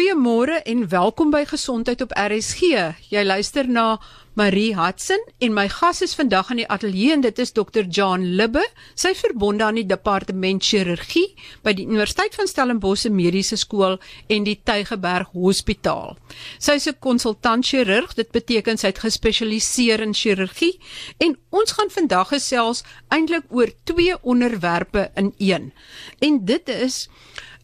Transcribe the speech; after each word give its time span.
Goeiemôre 0.00 0.62
en 0.64 0.86
welkom 0.88 1.28
by 1.28 1.42
Gesondheid 1.44 2.00
op 2.00 2.14
RSG. 2.16 2.70
Jy 3.12 3.20
luister 3.20 3.66
na 3.68 3.98
Marie 4.32 4.70
Hudson 4.72 5.20
en 5.44 5.52
my 5.52 5.66
gas 5.68 6.00
is 6.00 6.14
vandag 6.16 6.48
in 6.54 6.62
die 6.62 6.68
ateljee 6.72 7.12
en 7.12 7.20
dit 7.26 7.42
is 7.44 7.52
Dr. 7.52 7.84
John 7.84 8.24
Libbe. 8.38 8.62
Sy 8.96 9.12
verbonde 9.18 9.66
aan 9.66 9.76
die 9.76 9.84
departement 9.84 10.64
chirurgie 10.64 11.26
by 11.60 11.76
die 11.76 11.84
Universiteit 11.84 12.38
van 12.38 12.48
Stellenbosch 12.48 13.04
Mediese 13.12 13.60
Skool 13.60 13.98
en 14.32 14.48
die 14.48 14.56
Tygerberg 14.64 15.36
Hospitaal. 15.36 16.16
Sy 16.56 16.78
is 16.80 16.88
'n 16.88 16.96
konsultant 16.98 17.66
chirurg, 17.66 18.16
dit 18.16 18.32
beteken 18.32 18.78
sy 18.78 18.94
het 18.94 19.04
gespesialiseer 19.04 20.00
in 20.00 20.14
chirurgie 20.14 20.80
en 21.18 21.36
ons 21.50 21.72
gaan 21.72 21.90
vandag 21.90 22.32
gesels 22.32 22.84
eintlik 23.10 23.44
oor 23.50 23.68
twee 23.84 24.16
onderwerpe 24.22 25.10
in 25.14 25.34
een. 25.36 25.72
En 26.20 26.44
dit 26.44 26.68
is 26.68 27.10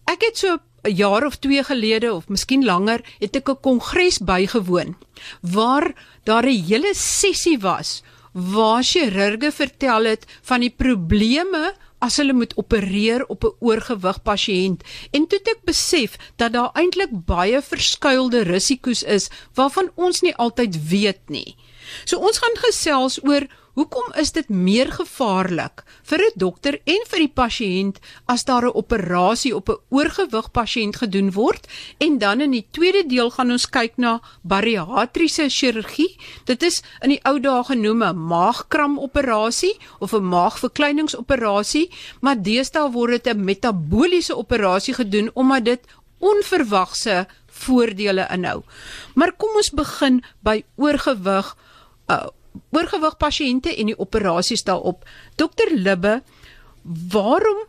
ek 0.04 0.20
het 0.20 0.36
so 0.36 0.52
'n 0.52 0.60
jaar 0.88 1.26
of 1.26 1.38
2 1.38 1.64
gelede 1.64 2.12
of 2.14 2.28
miskien 2.28 2.64
langer 2.64 3.04
het 3.18 3.36
ek 3.36 3.48
'n 3.48 3.60
kongres 3.60 4.18
bygewoon 4.18 4.96
waar 5.40 5.94
daar 6.24 6.46
'n 6.46 6.64
hele 6.68 6.94
sessie 6.94 7.58
was 7.58 8.02
waar 8.32 8.82
chirurge 8.82 9.52
vertel 9.52 10.04
het 10.04 10.26
van 10.42 10.60
die 10.60 10.70
probleme 10.70 11.74
as 11.98 12.18
hulle 12.20 12.32
moet 12.36 12.56
opereer 12.56 13.24
op 13.26 13.44
'n 13.44 13.56
oorgewig 13.58 14.22
pasiënt 14.22 14.82
en 15.10 15.26
toe 15.26 15.38
het 15.38 15.48
ek 15.48 15.62
besef 15.64 16.16
dat 16.36 16.52
daar 16.52 16.70
eintlik 16.74 17.12
baie 17.26 17.62
verskuilde 17.62 18.42
risiko's 18.42 19.02
is 19.02 19.30
waarvan 19.54 19.90
ons 19.94 20.20
nie 20.20 20.34
altyd 20.36 20.88
weet 20.88 21.28
nie. 21.28 21.56
So 22.04 22.18
ons 22.18 22.38
gaan 22.38 22.56
gesels 22.56 23.24
oor 23.24 23.46
Hoekom 23.76 24.14
is 24.16 24.30
dit 24.32 24.46
meer 24.48 24.88
gevaarlik 24.88 25.82
vir 26.08 26.22
'n 26.24 26.38
dokter 26.40 26.78
en 26.88 27.02
vir 27.10 27.20
die 27.20 27.34
pasiënt 27.40 27.96
as 28.24 28.44
daar 28.48 28.64
'n 28.64 28.78
operasie 28.82 29.52
op 29.56 29.68
'n 29.68 29.80
oorgewig 29.90 30.50
pasiënt 30.50 30.96
gedoen 30.96 31.30
word? 31.32 31.68
En 31.98 32.18
dan 32.18 32.40
in 32.40 32.50
die 32.50 32.66
tweede 32.70 33.04
deel 33.06 33.30
gaan 33.30 33.50
ons 33.50 33.68
kyk 33.68 33.92
na 33.96 34.20
bariatriese 34.42 35.48
chirurgie. 35.48 36.16
Dit 36.44 36.62
is 36.62 36.82
in 37.02 37.08
die 37.08 37.20
ou 37.24 37.38
dae 37.40 37.64
genoem 37.64 38.02
'n 38.02 38.16
maagkram 38.16 38.98
operasie 38.98 39.76
of 39.98 40.12
'n 40.12 40.24
maagverkleiningsoperasie, 40.24 41.90
maar 42.20 42.42
deesdae 42.42 42.90
word 42.90 43.10
dit 43.10 43.34
'n 43.34 43.44
metabooliese 43.44 44.36
operasie 44.36 44.94
gedoen 44.94 45.30
omdat 45.34 45.64
dit 45.64 45.80
onverwagse 46.18 47.26
voordele 47.46 48.26
inhou. 48.30 48.62
Maar 49.14 49.32
kom 49.32 49.56
ons 49.56 49.70
begin 49.70 50.24
by 50.40 50.64
oorgewig 50.76 51.56
uh, 52.08 52.26
oorgewig 52.70 53.16
pasiënte 53.16 53.72
en 53.76 53.92
die 53.92 53.98
operasies 53.98 54.64
daarop. 54.64 55.04
Dokter 55.36 55.72
Libbe, 55.74 56.20
waarom 57.12 57.64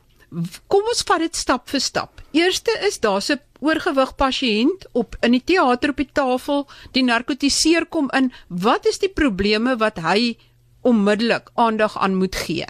kom 0.67 0.87
ons 0.91 1.05
vat 1.07 1.23
dit 1.23 1.35
stap 1.35 1.69
vir 1.71 1.81
stap. 1.81 2.21
Eerste 2.35 2.71
is 2.87 2.99
daar's 2.99 3.29
'n 3.31 3.39
oorgewig 3.59 4.15
pasiënt 4.15 4.87
op 4.91 5.15
in 5.21 5.31
die 5.31 5.43
teater 5.43 5.89
op 5.89 5.97
die 5.97 6.09
tafel, 6.13 6.67
die 6.91 7.03
narkotiseer 7.03 7.85
kom 7.85 8.09
in. 8.13 8.31
Wat 8.47 8.85
is 8.85 8.99
die 8.99 9.09
probleme 9.09 9.77
wat 9.77 9.97
hy 9.97 10.37
onmiddellik 10.81 11.49
aandag 11.55 11.97
aan 11.97 12.15
moet 12.15 12.35
gee? 12.35 12.65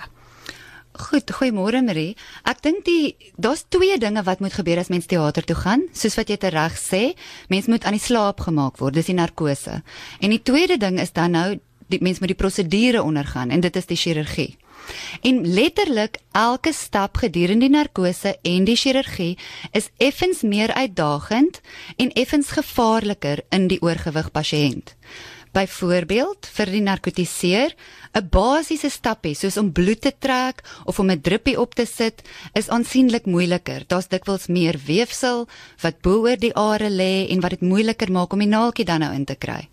Goed, 0.97 1.29
goeiemôre 1.29 1.83
Marie. 1.85 2.15
Ek 2.43 2.61
dink 2.65 2.85
die 2.85 3.15
daar's 3.37 3.65
twee 3.69 3.97
dinge 4.01 4.23
wat 4.23 4.39
moet 4.39 4.53
gebeur 4.53 4.79
as 4.81 4.89
mens 4.89 5.05
teater 5.05 5.45
toe 5.45 5.55
gaan. 5.55 5.85
Soos 5.93 6.15
wat 6.17 6.29
jy 6.29 6.37
reg 6.41 6.73
sê, 6.73 7.13
mens 7.49 7.67
moet 7.67 7.85
aan 7.85 7.93
die 7.93 8.01
slaap 8.01 8.39
gemaak 8.39 8.77
word, 8.81 8.93
dis 8.93 9.05
die 9.05 9.13
narkose. 9.13 9.83
En 10.21 10.29
die 10.29 10.41
tweede 10.41 10.77
ding 10.77 10.99
is 10.99 11.13
dan 11.13 11.31
nou 11.31 11.59
die 11.87 12.01
mens 12.01 12.19
moet 12.19 12.33
die 12.33 12.41
prosedure 12.43 13.03
ondergaan 13.03 13.49
en 13.49 13.59
dit 13.59 13.75
is 13.75 13.85
die 13.85 13.97
chirurgie. 13.97 14.57
En 15.21 15.41
letterlik 15.47 16.19
elke 16.31 16.73
stap 16.73 17.17
gedurende 17.17 17.67
die 17.67 17.75
narkose 17.75 18.37
en 18.41 18.67
die 18.67 18.77
chirurgie 18.79 19.37
is 19.71 19.89
effens 19.97 20.41
meer 20.41 20.73
uitdagend 20.73 21.61
en 21.97 22.13
effens 22.13 22.53
gevaarliker 22.55 23.43
in 23.49 23.67
die 23.67 23.81
oorgewig 23.81 24.31
pasiënt. 24.31 24.95
Byvoorbeeld 25.57 26.47
vir 26.53 26.69
die 26.69 26.81
narkotiseer, 26.85 27.71
'n 28.13 28.29
basiese 28.29 28.89
stapie 28.89 29.33
soos 29.35 29.57
om 29.57 29.71
bloed 29.71 30.01
te 30.01 30.13
trek 30.19 30.61
of 30.85 30.99
om 30.99 31.09
'n 31.09 31.21
druppie 31.21 31.59
op 31.59 31.73
te 31.75 31.85
sit, 31.85 32.21
is 32.53 32.69
aansienlik 32.69 33.25
moeiliker. 33.25 33.83
Daar's 33.87 34.07
dikwels 34.07 34.47
meer 34.47 34.75
weefsel 34.85 35.47
wat 35.81 36.01
bo 36.01 36.21
oor 36.21 36.37
die 36.37 36.53
are 36.53 36.89
lê 36.89 37.27
en 37.29 37.39
wat 37.39 37.49
dit 37.49 37.61
moeiliker 37.61 38.11
maak 38.11 38.33
om 38.33 38.39
die 38.39 38.47
naaltjie 38.47 38.85
dan 38.85 38.99
nou 38.99 39.13
in 39.13 39.25
te 39.25 39.35
kry. 39.35 39.67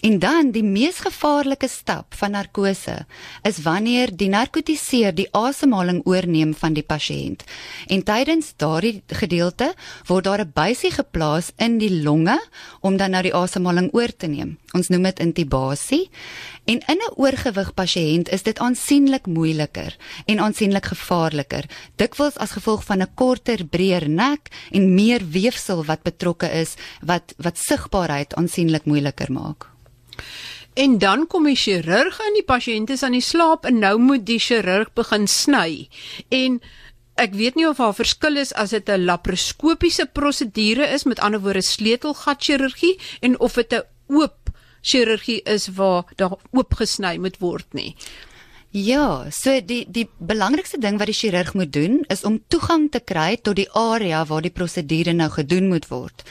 En 0.00 0.18
dan 0.18 0.48
die 0.50 0.64
mees 0.64 1.02
gevaarlike 1.04 1.68
stap 1.68 2.14
van 2.16 2.32
narkose 2.32 2.94
is 3.44 3.58
wanneer 3.66 4.08
die 4.16 4.30
narkotiseer 4.32 5.12
die 5.12 5.26
asemhaling 5.36 6.00
oorneem 6.08 6.54
van 6.56 6.72
die 6.72 6.84
pasiënt. 6.84 7.44
En 7.92 8.00
tydens 8.08 8.54
daardie 8.56 9.02
gedeelte 9.06 9.74
word 10.08 10.24
daar 10.24 10.40
'n 10.40 10.52
buisie 10.54 10.90
geplaas 10.90 11.52
in 11.56 11.78
die 11.78 12.02
longe 12.02 12.38
om 12.80 12.96
dan 12.96 13.10
nou 13.10 13.22
die 13.22 13.34
asemhaling 13.34 13.90
oor 13.92 14.16
te 14.16 14.26
neem. 14.26 14.58
Ons 14.72 14.88
noem 14.88 15.02
dit 15.02 15.20
intubasie. 15.20 16.10
En 16.64 16.78
in 16.86 16.96
'n 16.96 17.12
oorgewig 17.16 17.74
pasiënt 17.74 18.28
is 18.28 18.42
dit 18.42 18.58
aansienlik 18.58 19.26
moeiliker 19.26 19.96
en 20.26 20.38
aansienlik 20.38 20.84
gevaarliker, 20.84 21.64
dikwels 21.96 22.36
as 22.38 22.50
gevolg 22.50 22.84
van 22.84 23.02
'n 23.02 23.14
korter, 23.14 23.64
breër 23.64 24.08
nek 24.08 24.48
en 24.70 24.94
meer 24.94 25.20
weefsel 25.28 25.84
wat 25.84 26.02
betrokke 26.02 26.50
is 26.50 26.74
wat 27.02 27.34
wat 27.36 27.58
sigbaarheid 27.58 28.34
aansienlik 28.34 28.84
moeiliker 28.84 29.32
maak. 29.32 29.69
En 30.74 30.98
dan 30.98 31.26
kom 31.26 31.44
die 31.44 31.56
chirurg 31.56 32.20
en 32.20 32.36
die 32.38 32.46
pasiënt 32.46 32.90
is 32.90 33.02
aan 33.02 33.16
die 33.16 33.24
slaap 33.24 33.64
en 33.66 33.78
nou 33.82 33.98
moet 33.98 34.26
die 34.26 34.38
chirurg 34.38 34.92
begin 34.94 35.26
sny. 35.26 35.88
En 36.28 36.60
ek 37.20 37.34
weet 37.36 37.58
nie 37.58 37.66
of 37.68 37.80
daar 37.82 37.94
verskil 37.94 38.38
is 38.40 38.54
as 38.54 38.70
dit 38.70 38.88
'n 38.88 39.04
laparoskopiese 39.04 40.06
prosedure 40.06 40.86
is, 40.86 41.04
met 41.04 41.20
ander 41.20 41.40
woorde 41.40 41.62
sleutelgat 41.62 42.44
chirurgie 42.44 42.98
en 43.20 43.38
of 43.40 43.54
dit 43.54 43.72
'n 43.72 43.82
oop 44.08 44.50
chirurgie 44.82 45.42
is 45.42 45.68
waar 45.68 46.04
daar 46.16 46.36
oopgesny 46.52 47.16
moet 47.16 47.38
word 47.38 47.66
nie. 47.74 47.96
Ja, 48.70 49.26
so 49.34 49.50
die 49.66 49.82
die 49.90 50.04
belangrikste 50.22 50.78
ding 50.78 51.00
wat 51.00 51.08
die 51.10 51.16
chirurg 51.18 51.56
moet 51.58 51.72
doen 51.74 52.04
is 52.06 52.22
om 52.22 52.36
toegang 52.46 52.84
te 52.94 53.00
kry 53.02 53.34
tot 53.42 53.56
die 53.58 53.66
area 53.74 54.20
waar 54.28 54.44
die 54.46 54.54
prosedure 54.54 55.10
nou 55.12 55.26
gedoen 55.34 55.66
moet 55.72 55.88
word. 55.90 56.22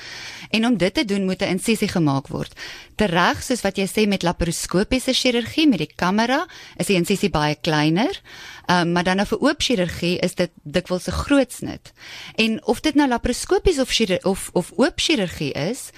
En 0.56 0.66
om 0.66 0.78
dit 0.80 0.94
te 0.94 1.04
doen 1.06 1.26
moet 1.26 1.42
'n 1.42 1.60
insisie 1.60 1.88
gemaak 1.88 2.28
word. 2.28 2.56
Tereg 2.96 3.44
soos 3.44 3.62
wat 3.62 3.76
jy 3.78 3.88
sê 3.88 4.08
met 4.08 4.24
laparoskopiese 4.24 5.14
chirurgie 5.14 5.68
met 5.68 5.80
die 5.80 5.94
kamera, 5.96 6.48
is 6.78 6.88
die 6.88 6.96
insisie 6.96 7.30
baie 7.30 7.56
kleiner. 7.56 8.22
Um, 8.72 8.92
maar 8.92 9.04
dan 9.04 9.16
nou 9.16 9.28
vir 9.28 9.40
oop 9.42 9.62
chirurgie 9.62 10.18
is 10.20 10.36
dit 10.36 10.52
dikwels 10.64 11.08
'n 11.08 11.12
groot 11.12 11.52
snit. 11.52 11.92
En 12.36 12.66
of 12.66 12.80
dit 12.80 12.96
nou 12.96 13.08
laparoskopies 13.08 13.80
of 13.80 13.90
of 14.24 14.50
of 14.54 14.72
oop 14.76 14.94
chirurgie 14.96 15.52
is, 15.52 15.90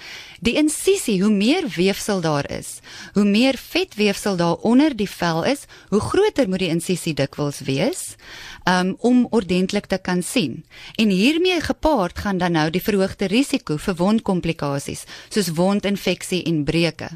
die 0.42 0.56
insisie, 0.58 1.20
hoe 1.22 1.30
meer 1.30 1.68
weefsel 1.70 2.20
daar 2.20 2.48
is, 2.50 2.80
hoe 3.14 3.24
meer 3.24 3.56
vetweefsel 3.58 4.36
daar 4.36 4.58
onder 4.66 4.96
die 4.96 5.08
vel 5.10 5.44
is, 5.46 5.66
hoe 5.92 6.00
groter 6.02 6.48
moet 6.50 6.64
die 6.64 6.72
insisie 6.72 7.14
dikwels 7.14 7.62
wees 7.66 8.16
um, 8.68 8.96
om 8.98 9.26
ordentlik 9.30 9.86
te 9.86 9.98
kan 10.02 10.22
sien. 10.22 10.64
En 10.98 11.14
hiermee 11.14 11.60
gepaard 11.62 12.18
gaan 12.18 12.42
dan 12.42 12.58
nou 12.58 12.68
die 12.74 12.82
verhoogde 12.82 13.30
risiko 13.30 13.78
vir 13.78 13.98
wondkomplikasies 14.00 15.06
soos 15.28 15.54
wondinfeksie 15.54 16.42
en 16.50 16.64
breuke. 16.66 17.12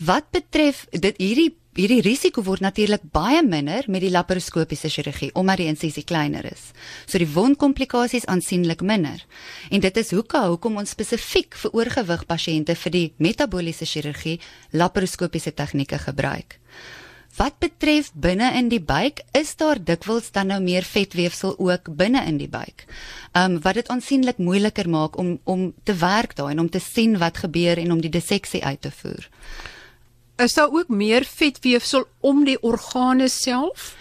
Wat 0.00 0.28
betref 0.32 0.86
dit 0.90 1.16
hierdie 1.20 1.52
hierdie 1.76 2.00
risiko 2.04 2.42
word 2.46 2.62
natuurlik 2.64 3.04
baie 3.12 3.42
minder 3.44 3.84
met 3.92 4.00
die 4.00 4.12
laparoskopiese 4.12 4.88
chirurgie 4.92 5.30
omdat 5.36 5.60
die 5.60 5.68
insisie 5.68 6.04
kleiner 6.08 6.46
is. 6.48 6.70
So 7.04 7.20
die 7.20 7.28
wondkomplikasies 7.28 8.26
aansienlik 8.32 8.80
minder. 8.80 9.20
En 9.70 9.84
dit 9.84 10.00
is 10.00 10.14
hoeka 10.16 10.46
hoekom 10.48 10.80
ons 10.80 10.94
spesifiek 10.96 11.56
vir 11.60 11.74
oorgewig 11.76 12.24
pasiënte 12.26 12.76
vir 12.80 12.94
die 12.94 13.06
metabooliese 13.20 13.88
chirurgie 13.88 14.38
laparoskopiese 14.72 15.52
tegnieke 15.52 16.00
gebruik. 16.00 16.58
Wat 17.36 17.58
betref 17.60 18.08
binne 18.16 18.48
in 18.56 18.70
die 18.72 18.80
buik, 18.80 19.20
is 19.36 19.52
daar 19.60 19.76
dikwels 19.76 20.30
dan 20.32 20.48
nou 20.48 20.60
meer 20.64 20.86
vetweefsel 20.88 21.58
ook 21.60 21.90
binne 21.96 22.24
in 22.24 22.38
die 22.40 22.48
buik. 22.48 22.86
Um 23.36 23.60
wat 23.60 23.76
dit 23.76 23.92
aansienlik 23.92 24.40
moeiliker 24.40 24.88
maak 24.88 25.18
om 25.20 25.36
om 25.44 25.72
te 25.84 25.94
werk 26.00 26.36
daar 26.36 26.54
en 26.54 26.64
om 26.64 26.70
te 26.70 26.80
sien 26.80 27.18
wat 27.20 27.44
gebeur 27.44 27.76
en 27.78 27.92
om 27.92 28.00
die 28.00 28.12
disseksie 28.12 28.64
uit 28.64 28.80
te 28.80 28.90
voer. 28.90 29.28
Is 30.36 30.54
daar 30.54 30.72
ook 30.72 30.88
meer 30.88 31.24
vetweefsel 31.24 32.04
om 32.20 32.44
die 32.44 32.62
organe 32.62 33.28
self? 33.28 33.94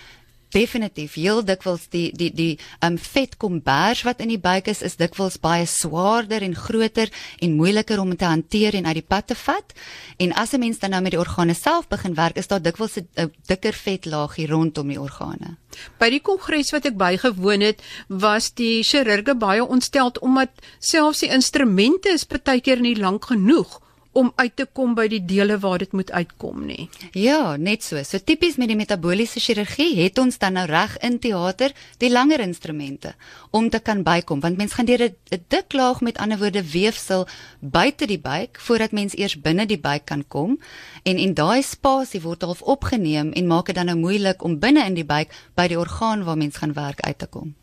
definitief 0.55 1.17
heel 1.19 1.41
dikwels 1.45 1.89
die 1.91 2.09
die 2.15 2.29
die 2.35 2.53
um 2.85 2.97
vetkombers 3.01 4.03
wat 4.07 4.21
in 4.23 4.31
die 4.31 4.39
buik 4.41 4.69
is 4.71 4.81
is 4.85 4.97
dikwels 4.99 5.37
baie 5.43 5.65
swaarder 5.67 6.45
en 6.45 6.55
groter 6.55 7.11
en 7.43 7.57
moeiliker 7.59 7.99
om 7.99 8.15
te 8.15 8.27
hanteer 8.29 8.77
en 8.79 8.87
uit 8.87 9.01
die 9.01 9.07
pad 9.07 9.27
te 9.31 9.35
vat. 9.35 9.73
En 10.17 10.33
as 10.33 10.53
'n 10.53 10.59
mens 10.59 10.79
dan 10.79 10.91
nou 10.91 11.01
met 11.01 11.11
die 11.11 11.19
organe 11.19 11.53
self 11.53 11.87
begin 11.87 12.15
werk, 12.15 12.37
is 12.37 12.47
daar 12.47 12.61
dikwels 12.61 12.97
'n 12.97 13.31
dikker 13.47 13.73
vetlaagie 13.73 14.47
rondom 14.47 14.87
die 14.87 15.01
organe. 15.01 15.57
By 15.99 16.09
die 16.09 16.21
kongres 16.21 16.71
wat 16.71 16.85
ek 16.85 16.97
bygewoon 16.97 17.61
het, 17.61 17.81
was 18.07 18.53
die 18.53 18.83
chirurge 18.83 19.35
baie 19.35 19.65
ontsteld 19.65 20.19
omdat 20.19 20.49
selfs 20.79 21.19
die 21.19 21.29
instrumente 21.29 22.09
is 22.09 22.25
baie 22.25 22.61
keer 22.61 22.79
nie 22.79 22.95
lank 22.95 23.25
genoeg 23.25 23.81
om 24.15 24.31
uit 24.35 24.53
te 24.55 24.65
kom 24.65 24.93
by 24.95 25.09
die 25.11 25.19
dele 25.27 25.57
waar 25.59 25.81
dit 25.83 25.91
moet 25.91 26.11
uitkom 26.15 26.61
nie. 26.69 26.87
Ja, 27.11 27.57
net 27.59 27.83
so. 27.83 27.99
So 28.07 28.23
tipies 28.23 28.55
met 28.55 28.69
die 28.71 28.77
metabooliese 28.79 29.41
chirurgie 29.43 29.91
het 29.97 30.19
ons 30.21 30.39
dan 30.39 30.55
nou 30.55 30.63
reg 30.69 30.95
in 31.03 31.17
teater 31.19 31.75
die 31.99 32.09
langer 32.11 32.39
instrumente 32.45 33.11
om 33.51 33.67
te 33.69 33.81
kan 33.83 34.05
bykom 34.07 34.39
want 34.45 34.57
mens 34.57 34.77
gaan 34.77 34.87
deur 34.87 35.03
'n 35.09 35.43
dik 35.47 35.73
laag 35.73 36.01
met 36.01 36.17
ander 36.17 36.39
woorde 36.39 36.63
weefsel 36.63 37.27
buite 37.59 38.07
die 38.07 38.19
buik 38.19 38.59
voordat 38.59 38.91
mens 38.91 39.17
eers 39.17 39.35
binne 39.41 39.65
die 39.65 39.79
buik 39.79 40.05
kan 40.05 40.23
kom 40.27 40.59
en 41.03 41.17
en 41.17 41.33
daai 41.33 41.61
spasie 41.61 42.21
word 42.21 42.41
half 42.41 42.61
opgeneem 42.61 43.31
en 43.31 43.47
maak 43.47 43.65
dit 43.65 43.75
dan 43.75 43.85
nou 43.85 43.97
moeilik 43.97 44.43
om 44.43 44.59
binne 44.59 44.85
in 44.85 44.93
die 44.93 45.05
buik 45.05 45.29
by 45.55 45.67
die 45.67 45.79
orgaan 45.79 46.23
waar 46.23 46.37
mens 46.37 46.57
gaan 46.57 46.73
werk 46.73 47.01
uit 47.01 47.17
te 47.17 47.27
kom. 47.27 47.55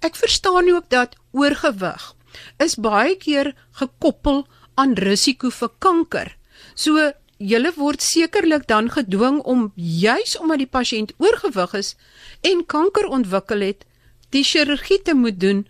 Ek 0.00 0.16
verstaan 0.16 0.68
ook 0.70 0.88
dat 0.88 1.16
oorgewig 1.32 2.14
is 2.56 2.76
baie 2.76 3.16
keer 3.16 3.54
gekoppel 3.70 4.46
aan 4.78 4.94
risiko 4.96 5.50
vir 5.50 5.72
kanker. 5.84 6.30
So 6.74 7.10
julle 7.38 7.72
word 7.76 8.02
sekerlik 8.02 8.66
dan 8.70 8.90
gedwing 8.90 9.40
om 9.46 9.72
juis 9.76 10.36
omdat 10.38 10.62
die 10.62 10.70
pasiënt 10.78 11.14
oorgewig 11.22 11.74
is 11.78 11.94
en 12.42 12.64
kanker 12.66 13.06
ontwikkel 13.06 13.62
het, 13.62 13.84
die 14.34 14.44
chirurgie 14.44 15.02
te 15.02 15.14
moet 15.14 15.38
doen 15.40 15.66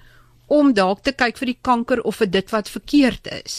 om 0.49 0.73
dalk 0.73 1.03
te 1.05 1.13
kyk 1.13 1.37
vir 1.37 1.51
die 1.51 1.61
kanker 1.69 2.01
of 2.09 2.23
vir 2.23 2.31
dit 2.33 2.53
wat 2.55 2.71
verkeerd 2.73 3.29
is. 3.45 3.57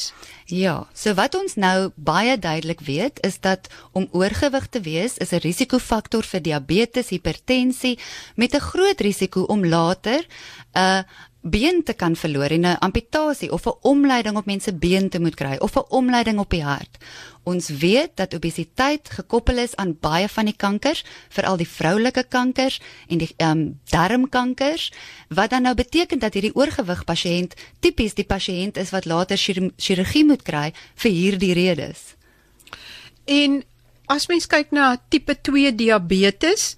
Ja, 0.50 0.88
so 0.98 1.14
wat 1.14 1.36
ons 1.38 1.54
nou 1.62 1.92
baie 1.96 2.34
duidelik 2.42 2.82
weet 2.88 3.22
is 3.26 3.38
dat 3.46 3.70
om 3.94 4.08
oorgewig 4.18 4.66
te 4.74 4.82
wees 4.82 5.20
is 5.22 5.32
'n 5.32 5.46
risikofaktor 5.46 6.26
vir 6.26 6.42
diabetes, 6.42 7.10
hipertensie 7.10 8.00
met 8.36 8.56
'n 8.56 8.68
groot 8.72 9.02
risiko 9.02 9.42
om 9.42 9.66
later 9.66 10.26
'n 10.74 10.80
uh, 10.80 11.04
been 11.42 11.84
te 11.84 11.94
kan 11.94 12.16
verloor 12.16 12.52
en 12.52 12.66
'n 12.66 12.78
amputasie 12.80 13.52
of 13.52 13.66
'n 13.66 13.78
omleiding 13.82 14.38
op 14.38 14.46
mense 14.46 14.74
been 14.74 15.10
te 15.10 15.20
moet 15.20 15.36
kry 15.36 15.56
of 15.58 15.76
'n 15.76 15.86
omleiding 15.90 16.40
op 16.40 16.50
die 16.50 16.64
hart. 16.64 16.98
Ons 17.44 17.70
weet 17.70 18.12
dat 18.16 18.34
obesiteit 18.34 19.10
gekoppel 19.10 19.58
is 19.58 19.76
aan 19.76 19.98
baie 20.00 20.28
van 20.28 20.46
die 20.46 20.56
kankers, 20.56 21.04
veral 21.30 21.58
die 21.58 21.68
vroulike 21.68 22.26
kankers 22.30 22.82
en 23.08 23.18
die 23.18 23.34
ehm 23.38 23.52
um, 23.52 23.80
darmkankers, 23.90 24.92
wat 25.28 25.50
dan 25.50 25.62
nou 25.62 25.76
beteken 25.76 26.20
dat 26.20 26.34
hierdie 26.34 26.56
oorgewig 26.56 27.04
pasiënt 27.04 27.54
tipies 27.80 28.14
die 28.14 28.26
pasiënt 28.26 28.78
is 28.78 28.90
wat 28.90 29.06
later 29.06 29.38
chirurgie 29.76 30.26
moet 30.26 30.42
kry 30.42 30.74
vir 30.96 31.12
hierdie 31.12 31.54
redes. 31.54 32.16
En 33.26 33.64
as 34.06 34.28
mens 34.28 34.48
kyk 34.48 34.72
na 34.72 34.98
tipe 35.10 35.42
2 35.42 35.76
diabetes, 35.76 36.76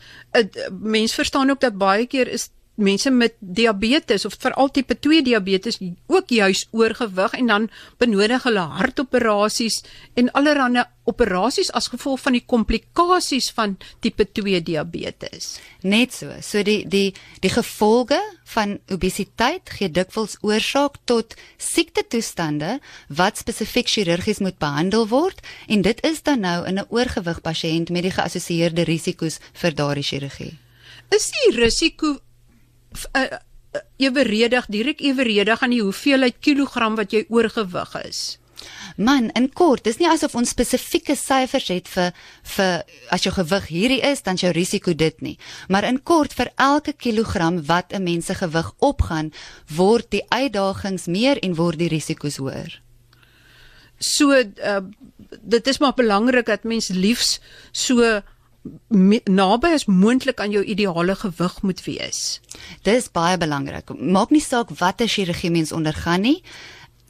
mense 0.79 1.15
verstaan 1.15 1.49
ook 1.49 1.59
dat 1.59 1.77
baie 1.77 2.05
keer 2.05 2.27
is 2.27 2.49
mense 2.81 3.11
met 3.11 3.35
diabetes 3.39 4.25
of 4.25 4.35
veral 4.39 4.71
tipe 4.73 4.97
2 4.99 5.21
diabetes 5.23 5.79
ook 6.07 6.29
juis 6.29 6.67
oorgewig 6.71 7.33
en 7.39 7.47
dan 7.47 7.69
benodig 7.97 8.43
hulle 8.43 8.65
hartoperasies 8.81 9.81
en 10.19 10.31
allerlei 10.31 10.85
operasies 11.09 11.71
as 11.73 11.89
gevolg 11.91 12.21
van 12.21 12.35
die 12.37 12.43
komplikasies 12.45 13.49
van 13.57 13.75
tipe 14.03 14.27
2 14.37 14.61
diabetes. 14.65 15.57
Net 15.81 16.13
so. 16.13 16.29
So 16.45 16.61
die 16.63 16.83
die 16.87 17.13
die 17.41 17.51
gevolge 17.53 18.19
van 18.53 18.77
obesiteit 18.91 19.71
gee 19.77 19.89
dikwels 19.89 20.37
oorsaak 20.45 20.99
tot 21.09 21.35
siektetoestande 21.57 22.79
wat 23.07 23.41
spesifiek 23.41 23.89
chirurgies 23.89 24.43
moet 24.45 24.59
behandel 24.61 25.07
word 25.11 25.41
en 25.67 25.85
dit 25.87 26.03
is 26.07 26.21
dan 26.21 26.45
nou 26.45 26.65
in 26.67 26.79
'n 26.79 26.89
oorgewig 26.89 27.41
pasiënt 27.41 27.89
met 27.89 28.03
die 28.03 28.15
geassosieerde 28.17 28.83
risiko's 28.83 29.39
vir 29.53 29.75
daardie 29.75 30.03
chirurgie. 30.03 30.57
Is 31.09 31.31
die 31.31 31.55
risiko 31.57 32.19
uh, 33.15 33.39
eweredig 33.97 34.67
direk 34.67 35.01
eweredig 35.01 35.61
aan 35.61 35.75
die 35.75 35.81
hoeveelheid 35.81 36.39
kilogram 36.39 36.95
wat 36.95 37.11
jy 37.11 37.25
oorgewig 37.29 37.95
is. 38.03 38.41
Man, 38.97 39.29
in 39.38 39.47
kort, 39.53 39.85
dis 39.88 39.97
nie 39.97 40.09
asof 40.09 40.35
ons 40.38 40.51
spesifieke 40.53 41.15
syfers 41.17 41.69
het 41.71 41.88
vir 41.89 42.11
vir 42.55 42.83
as 43.15 43.25
jou 43.25 43.33
gewig 43.33 43.69
hierdie 43.71 44.01
is, 44.05 44.21
dan 44.25 44.38
jou 44.38 44.51
risiko 44.53 44.93
dit 44.93 45.21
nie. 45.25 45.38
Maar 45.69 45.88
in 45.89 46.01
kort 46.03 46.35
vir 46.38 46.51
elke 46.57 46.93
kilogram 46.93 47.61
wat 47.65 47.93
'n 47.93 48.03
mens 48.03 48.25
se 48.25 48.35
gewig 48.35 48.71
opgaan, 48.79 49.31
word 49.67 50.11
die 50.11 50.25
uitdagings 50.29 51.07
meer 51.07 51.39
en 51.39 51.55
word 51.55 51.79
die 51.79 51.89
risiko's 51.89 52.38
hoër. 52.38 52.81
So 53.97 54.33
uh, 54.33 54.81
dit 55.41 55.67
is 55.67 55.79
maar 55.79 55.93
belangrik 55.93 56.45
dat 56.45 56.63
mens 56.63 56.88
liefs 56.89 57.39
so 57.71 58.21
naby 59.25 59.71
as 59.73 59.85
moontlik 59.85 60.39
aan 60.39 60.51
jou 60.51 60.63
ideale 60.63 61.15
gewig 61.15 61.61
moet 61.61 61.83
wees. 61.83 62.41
Dis 62.85 63.09
baie 63.11 63.37
belangrik. 63.37 63.89
Maak 63.97 64.29
nie 64.29 64.41
saak 64.41 64.69
watter 64.77 65.09
chirurgie 65.09 65.51
mens 65.51 65.71
ondergaan 65.71 66.21
nie. 66.21 66.43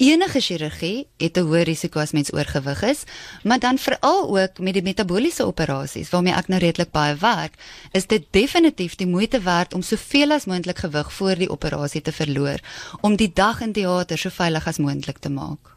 Enige 0.02 0.40
chirurgie 0.42 1.08
het 1.18 1.38
'n 1.38 1.46
hoë 1.46 1.62
risiko 1.64 2.00
as 2.00 2.12
mens 2.12 2.34
oorgewig 2.34 2.82
is, 2.82 3.04
maar 3.44 3.60
dan 3.60 3.78
veral 3.78 4.40
ook 4.40 4.60
met 4.60 4.74
die 4.74 4.82
metabooliese 4.82 5.46
operasies 5.46 6.10
waarmee 6.10 6.34
ek 6.34 6.48
nou 6.48 6.60
redelik 6.60 6.92
baie 6.92 7.16
werk, 7.16 7.54
is 7.92 8.08
dit 8.08 8.24
definitief 8.32 8.96
die 8.96 9.08
moeite 9.08 9.42
werd 9.42 9.74
om 9.74 9.82
soveel 9.82 10.32
as 10.32 10.46
moontlik 10.46 10.78
gewig 10.78 11.14
voor 11.14 11.36
die 11.36 11.50
operasie 11.50 12.02
te 12.02 12.12
verloor 12.12 12.60
om 13.02 13.16
die 13.16 13.32
dag 13.34 13.62
in 13.62 13.74
teater 13.74 14.18
so 14.18 14.30
veilig 14.30 14.68
as 14.68 14.78
moontlik 14.78 15.18
te 15.18 15.30
maak. 15.30 15.76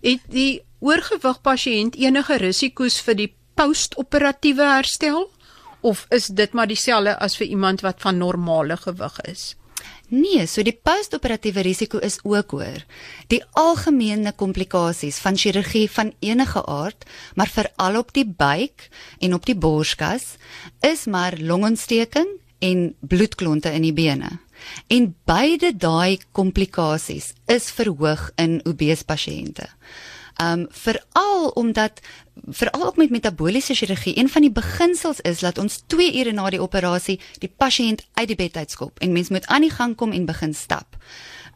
Het 0.00 0.20
die 0.28 0.62
oorgewig 0.78 1.40
pasiënt 1.40 1.96
enige 1.96 2.36
risiko's 2.36 3.00
vir 3.00 3.14
die 3.14 3.32
postoperatiewe 3.58 4.62
herstel 4.62 5.24
of 5.80 6.04
is 6.14 6.26
dit 6.26 6.52
maar 6.54 6.68
dieselfde 6.70 7.16
as 7.18 7.34
vir 7.38 7.50
iemand 7.50 7.82
wat 7.82 8.02
van 8.04 8.18
normale 8.18 8.76
gewig 8.78 9.16
is? 9.30 9.54
Nee, 10.08 10.46
so 10.46 10.62
die 10.64 10.72
postoperatiewe 10.72 11.62
risiko 11.66 11.98
is 11.98 12.16
ook 12.24 12.54
hoër. 12.56 12.84
Die 13.28 13.42
algemene 13.60 14.32
komplikasies 14.32 15.18
van 15.20 15.36
chirurgie 15.36 15.88
van 15.90 16.14
enige 16.24 16.62
aard, 16.64 17.04
maar 17.34 17.50
veral 17.52 17.98
op 18.00 18.14
die 18.16 18.24
buik 18.24 18.88
en 19.20 19.34
op 19.34 19.44
die 19.46 19.56
borskas, 19.58 20.36
is 20.80 21.04
maar 21.04 21.36
longontsteking 21.36 22.30
en 22.64 22.94
bloedklonte 23.00 23.74
in 23.74 23.84
die 23.84 23.92
bene. 23.92 24.38
En 24.88 25.12
beide 25.28 25.74
daai 25.76 26.18
komplikasies 26.32 27.34
is 27.46 27.68
verhoog 27.74 28.30
in 28.40 28.60
obese 28.64 29.04
pasiënte. 29.04 29.68
Um 30.42 30.66
veral 30.70 31.48
omdat 31.48 32.00
veral 32.46 32.86
ook 32.86 32.96
met 32.96 33.10
metabooliese 33.10 33.74
chirurgie, 33.74 34.18
een 34.18 34.28
van 34.28 34.42
die 34.42 34.50
beginsels 34.50 35.20
is 35.20 35.38
dat 35.38 35.58
ons 35.58 35.82
2 35.86 36.18
ure 36.18 36.32
na 36.32 36.50
die 36.50 36.62
operasie 36.62 37.20
die 37.38 37.50
pasiënt 37.56 38.06
uit 38.14 38.28
die 38.28 38.36
bed 38.36 38.56
uitskop 38.56 38.98
en 38.98 39.12
mens 39.12 39.28
moet 39.28 39.46
aan 39.46 39.66
die 39.66 39.74
gang 39.74 39.96
kom 39.96 40.12
en 40.12 40.24
begin 40.24 40.54
stap. 40.54 40.96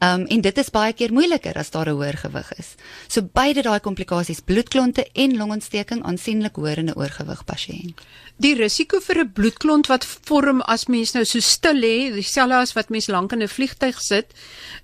Um 0.03 0.25
en 0.27 0.41
dit 0.43 0.59
is 0.59 0.71
baie 0.75 0.93
keer 0.99 1.13
moeiliker 1.15 1.55
as 1.59 1.71
daar 1.71 1.89
'n 1.89 1.95
hoër 1.95 2.17
gewig 2.19 2.53
is. 2.59 2.75
So 3.09 3.23
beide 3.23 3.63
daai 3.63 3.81
komplikasies, 3.81 4.41
bloedklonte 4.41 5.07
en 5.13 5.37
longontsteking 5.37 6.03
aansienlik 6.03 6.57
hoër 6.57 6.79
in 6.79 6.89
'n 6.89 6.99
oorgewig 6.99 7.45
pasiënt. 7.45 8.01
Die 8.37 8.55
risiko 8.55 9.01
vir 9.01 9.19
'n 9.19 9.33
bloedklont 9.33 9.87
wat 9.87 10.05
vorm 10.05 10.61
as 10.61 10.87
mens 10.87 11.13
nou 11.13 11.25
so 11.25 11.41
stil 11.41 11.75
lê, 11.75 12.13
dieselfde 12.13 12.55
as 12.55 12.73
wat 12.73 12.89
mens 12.89 13.07
lank 13.07 13.33
in 13.33 13.43
'n 13.43 13.49
vliegtyg 13.49 14.01
sit, 14.01 14.27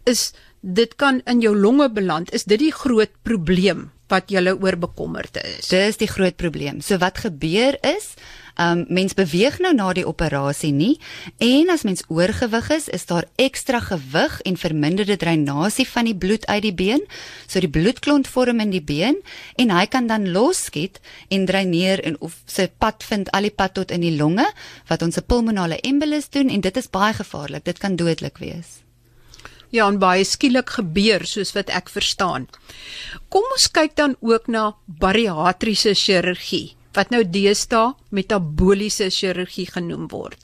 is 0.04 0.32
dit 0.60 0.94
kan 0.96 1.20
in 1.24 1.40
jou 1.40 1.56
longe 1.56 1.90
beland. 1.90 2.32
Is 2.32 2.44
dit 2.44 2.58
die 2.58 2.72
groot 2.74 3.12
probleem 3.22 3.90
wat 4.08 4.30
julle 4.32 4.56
oor 4.56 4.76
bekommerd 4.80 5.36
is? 5.44 5.68
Dis 5.68 6.00
die 6.00 6.10
groot 6.10 6.36
probleem. 6.36 6.80
So 6.80 6.98
wat 6.98 7.18
gebeur 7.24 7.76
is, 7.84 8.14
um 8.58 8.84
mens 8.90 9.14
beweeg 9.14 9.60
nou 9.62 9.70
na 9.76 9.92
die 9.94 10.06
operasie 10.06 10.72
nie 10.74 10.96
en 11.38 11.70
as 11.70 11.84
mens 11.86 12.02
oorgewig 12.10 12.70
is, 12.74 12.88
is 12.90 13.06
daar 13.06 13.28
ekstra 13.38 13.78
gewig 13.84 14.40
en 14.42 14.58
verminderde 14.58 15.16
dreinasie 15.16 15.86
van 15.86 16.10
die 16.10 16.16
bloed 16.16 16.46
uit 16.50 16.64
die 16.66 16.74
been. 16.74 17.04
So 17.46 17.62
die 17.62 17.70
bloedklont 17.70 18.26
vorm 18.26 18.58
in 18.64 18.74
die 18.74 18.82
been 18.82 19.22
en 19.56 19.70
hy 19.70 19.86
kan 19.86 20.10
dan 20.10 20.26
losskiet 20.34 20.98
en 21.30 21.46
dreineer 21.46 22.02
en 22.02 22.18
of 22.18 22.40
sy 22.50 22.66
pad 22.66 23.06
vind 23.06 23.30
al 23.30 23.46
die 23.46 23.54
pad 23.54 23.78
tot 23.78 23.94
in 23.94 24.02
die 24.02 24.16
longe 24.16 24.46
wat 24.90 25.06
ons 25.06 25.18
'n 25.18 25.26
pulmonale 25.26 25.78
embolus 25.80 26.28
doen 26.28 26.50
en 26.50 26.60
dit 26.60 26.76
is 26.76 26.90
baie 26.90 27.14
gevaarlik. 27.14 27.64
Dit 27.64 27.78
kan 27.78 27.96
dodelik 27.96 28.38
wees. 28.38 28.87
Ja, 29.70 29.88
en 29.88 29.98
baie 30.00 30.24
skielik 30.24 30.70
gebeur 30.78 31.26
soos 31.28 31.52
wat 31.56 31.68
ek 31.68 31.90
verstaan. 31.92 32.48
Kom 33.28 33.44
ons 33.52 33.68
kyk 33.68 33.96
dan 34.00 34.16
ook 34.24 34.48
na 34.48 34.72
bariatriese 34.86 35.94
chirurgie 35.94 36.74
wat 36.96 37.12
nou 37.12 37.20
deesdae 37.22 37.92
metaboliese 38.10 39.10
chirurgie 39.14 39.68
genoem 39.70 40.08
word. 40.10 40.40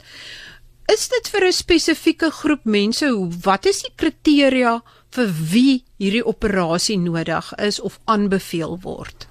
Is 0.87 1.07
dit 1.09 1.27
vir 1.33 1.47
'n 1.47 1.51
spesifieke 1.51 2.29
groep 2.31 2.65
mense? 2.65 3.05
Wat 3.43 3.65
is 3.65 3.81
die 3.81 3.93
kriteria 3.97 4.81
vir 5.11 5.27
wie 5.51 5.83
hierdie 5.97 6.25
operasie 6.25 6.97
nodig 6.97 7.53
is 7.57 7.79
of 7.79 7.99
aanbeveel 8.05 8.77
word? 8.81 9.27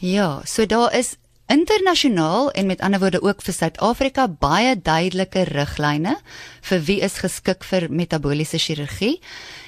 Ja, 0.00 0.42
so 0.46 0.66
daar 0.66 0.94
is 0.94 1.16
internasionaal 1.46 2.50
en 2.50 2.66
met 2.66 2.80
ander 2.80 3.00
woorde 3.00 3.22
ook 3.22 3.42
vir 3.42 3.54
Suid-Afrika 3.54 4.28
baie 4.28 4.76
duidelike 4.80 5.44
riglyne 5.50 6.16
vir 6.60 6.80
wie 6.88 7.00
is 7.00 7.18
geskik 7.20 7.64
vir 7.64 7.90
metabooliese 7.90 8.58
chirurgie. 8.58 9.20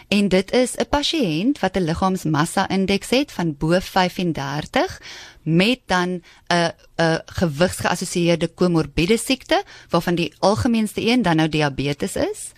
En 0.09 0.29
dit 0.29 0.53
is 0.53 0.77
'n 0.77 0.89
pasiënt 0.89 1.59
wat 1.59 1.77
'n 1.77 1.85
liggaamsmassa 1.85 2.69
indeks 2.69 3.11
het 3.11 3.33
van 3.33 3.57
bo 3.57 3.81
35 3.81 5.01
met 5.43 5.81
dan 5.87 6.23
'n 6.49 6.73
'n 6.97 7.21
gewigsgeassosieerde 7.27 8.49
komorbiede 8.49 9.19
siekte 9.19 9.63
waarvan 9.91 10.15
die 10.15 10.35
algemeenste 10.39 11.01
een 11.11 11.23
dan 11.23 11.37
nou 11.37 11.49
diabetes 11.49 12.17
is 12.17 12.53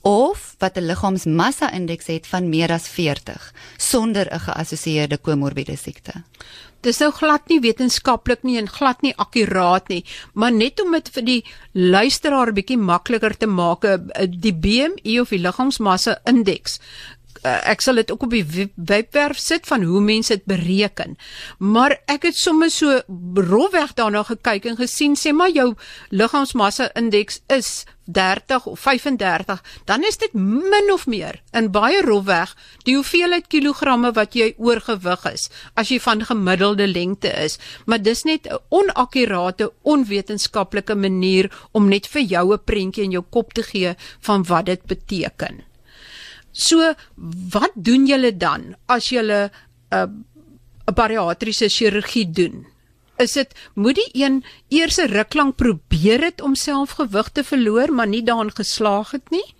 of 0.00 0.54
wat 0.58 0.76
'n 0.76 0.86
liggaamsmassa 0.86 1.72
indeks 1.72 2.06
het 2.06 2.26
van 2.26 2.48
meer 2.48 2.70
as 2.72 2.88
40 2.88 3.54
sonder 3.76 4.34
'n 4.34 4.40
geassosieerde 4.40 5.18
komorbiede 5.18 5.76
siekte. 5.76 6.12
Dis 6.86 7.00
nou 7.02 7.10
glad 7.10 7.48
nie 7.50 7.58
wetenskaplik 7.60 8.44
nie 8.46 8.58
en 8.60 8.68
glad 8.70 9.02
nie 9.02 9.14
akkuraat 9.18 9.88
nie, 9.90 10.04
maar 10.34 10.52
net 10.54 10.78
om 10.80 10.94
dit 10.94 11.08
vir 11.16 11.24
die 11.26 11.40
luisteraar 11.74 12.52
bietjie 12.54 12.78
makliker 12.78 13.34
te 13.34 13.48
maak, 13.50 13.84
eh, 13.84 13.98
die 14.28 14.54
BMI 14.54 15.20
of 15.20 15.34
die 15.34 15.42
liggaamsmassa 15.42 16.20
indeks 16.24 16.78
uh, 17.42 17.58
ek 17.70 17.80
sal 17.80 18.00
dit 18.00 18.10
ook 18.10 18.22
op 18.22 18.30
die 18.30 18.68
webwerf 18.74 19.38
sit 19.38 19.66
van 19.66 19.82
hoe 19.82 20.00
mense 20.00 20.34
dit 20.34 20.44
bereken. 20.44 21.16
Maar 21.58 21.98
ek 22.06 22.28
het 22.30 22.36
sommer 22.36 22.70
so 22.70 23.00
rofweg 23.34 23.94
daarna 23.94 24.22
gekyk 24.22 24.64
en 24.64 24.80
gesien 24.80 25.16
sê 25.16 25.32
maar 25.32 25.50
jou 25.50 25.74
liggaamsmassa 26.10 26.90
indeks 26.98 27.40
is 27.46 27.84
30 28.08 28.66
of 28.66 28.80
35, 28.80 29.62
dan 29.84 30.04
is 30.04 30.16
dit 30.16 30.32
min 30.32 30.92
of 30.92 31.06
meer 31.06 31.42
in 31.52 31.68
baie 31.70 32.00
rofweg 32.02 32.54
die 32.88 32.94
hoeveelheid 32.96 33.50
kilogramme 33.52 34.14
wat 34.16 34.36
jy 34.38 34.54
oorgewig 34.56 35.26
is 35.28 35.48
as 35.76 35.92
jy 35.92 36.00
van 36.00 36.24
gemiddelde 36.24 36.88
lengte 36.88 37.32
is. 37.44 37.58
Maar 37.84 38.02
dis 38.02 38.24
net 38.24 38.48
'n 38.48 38.58
onakkurate, 38.68 39.72
onwetenskaplike 39.82 40.94
manier 40.94 41.52
om 41.72 41.88
net 41.88 42.06
vir 42.06 42.22
jou 42.22 42.52
'n 42.52 42.64
prentjie 42.64 43.04
in 43.04 43.10
jou 43.10 43.24
kop 43.30 43.52
te 43.52 43.62
gee 43.62 43.94
van 44.20 44.44
wat 44.44 44.66
dit 44.66 44.82
beteken. 44.86 45.67
So 46.58 46.92
wat 47.54 47.70
doen 47.74 48.08
julle 48.10 48.32
dan 48.34 48.74
as 48.90 49.12
julle 49.14 49.50
'n 49.94 50.24
uh, 50.88 50.94
bariatriese 50.94 51.68
chirurgie 51.68 52.26
doen? 52.30 52.66
Is 53.16 53.32
dit 53.32 53.54
moet 53.74 53.94
die 53.94 54.24
een 54.24 54.44
eers 54.68 54.98
'n 54.98 55.12
ruk 55.14 55.34
lank 55.34 55.56
probeer 55.56 56.20
het 56.20 56.40
om 56.40 56.54
self 56.54 56.90
gewig 56.98 57.28
te 57.30 57.44
verloor, 57.44 57.92
maar 57.92 58.06
nie 58.06 58.22
daarin 58.22 58.50
geslaag 58.50 59.10
het 59.10 59.30
nie? 59.30 59.54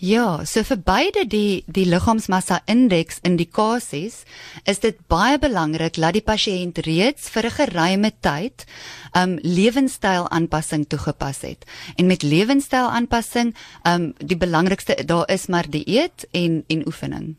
Ja, 0.00 0.46
so 0.48 0.62
vir 0.64 0.78
beide 0.80 1.26
die 1.28 1.60
die 1.68 1.82
liggaamsmassa 1.84 2.62
indeks 2.72 3.18
indikasies 3.20 4.22
is 4.64 4.80
dit 4.80 4.96
baie 5.12 5.36
belangrik 5.42 5.98
dat 6.00 6.16
die 6.16 6.24
pasiënt 6.24 6.80
reeds 6.86 7.28
vir 7.28 7.44
'n 7.44 7.56
geruime 7.58 8.10
tyd 8.24 8.64
um 9.12 9.36
lewenstyl 9.42 10.24
aanpassing 10.30 10.88
toegepas 10.88 11.42
het. 11.42 11.68
En 11.98 12.06
met 12.06 12.22
lewenstyl 12.22 12.88
aanpassing, 12.88 13.54
um 13.84 14.14
die 14.24 14.40
belangrikste 14.40 14.96
daar 15.04 15.28
is 15.28 15.46
maar 15.48 15.68
dieet 15.68 16.26
en 16.32 16.64
en 16.68 16.86
oefening. 16.86 17.36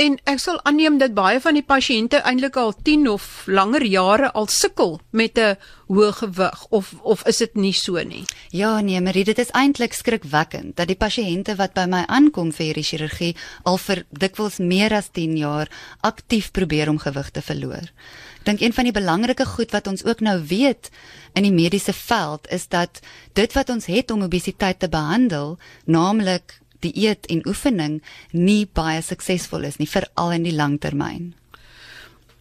En 0.00 0.14
ek 0.30 0.38
sal 0.40 0.56
aanneem 0.64 0.96
dat 0.96 1.12
baie 1.12 1.40
van 1.44 1.58
die 1.58 1.66
pasiënte 1.66 2.22
eintlik 2.24 2.54
al 2.56 2.70
10 2.86 3.02
of 3.12 3.24
langer 3.52 3.84
jare 3.84 4.30
al 4.32 4.46
sukkel 4.48 4.94
met 5.12 5.38
'n 5.38 5.58
hoë 5.92 6.12
gewig 6.20 6.66
of 6.70 6.94
of 7.02 7.26
is 7.26 7.36
dit 7.36 7.54
nie 7.54 7.72
so 7.72 8.02
nie? 8.02 8.24
Ja 8.50 8.80
nee, 8.80 9.00
Marie, 9.00 9.24
dit 9.24 9.38
is 9.38 9.50
eintlik 9.52 9.92
skrikwekkend 9.92 10.76
dat 10.76 10.88
die 10.88 10.96
pasiënte 10.96 11.56
wat 11.56 11.74
by 11.74 11.84
my 11.84 12.04
aankom 12.06 12.52
vir 12.52 12.66
hierdie 12.66 12.84
chirurgie 12.84 13.36
al 13.62 13.76
vir 13.76 14.04
dikwels 14.10 14.56
meer 14.58 14.92
as 14.92 15.10
10 15.12 15.36
jaar 15.36 15.68
aktief 16.00 16.50
probeer 16.50 16.88
om 16.88 16.98
gewig 16.98 17.30
te 17.30 17.42
verloor. 17.42 17.92
Ek 18.38 18.44
dink 18.44 18.60
een 18.60 18.72
van 18.72 18.84
die 18.84 18.96
belangrike 19.00 19.44
goed 19.44 19.70
wat 19.70 19.86
ons 19.86 20.04
ook 20.04 20.20
nou 20.20 20.40
weet 20.46 20.90
in 21.34 21.42
die 21.42 21.52
mediese 21.52 21.92
veld 21.92 22.48
is 22.48 22.68
dat 22.68 23.00
dit 23.32 23.52
wat 23.52 23.68
ons 23.68 23.86
het 23.86 24.10
om 24.10 24.22
obesiteit 24.22 24.78
te 24.78 24.88
behandel, 24.88 25.58
naamlik 25.84 26.60
dieet 26.80 27.26
en 27.26 27.42
oefening 27.46 28.00
nie 28.32 28.66
baie 28.66 29.02
suksesvol 29.02 29.64
is 29.68 29.78
nie 29.78 29.88
veral 29.88 30.32
in 30.36 30.46
die 30.48 30.56
langtermyn. 30.56 31.34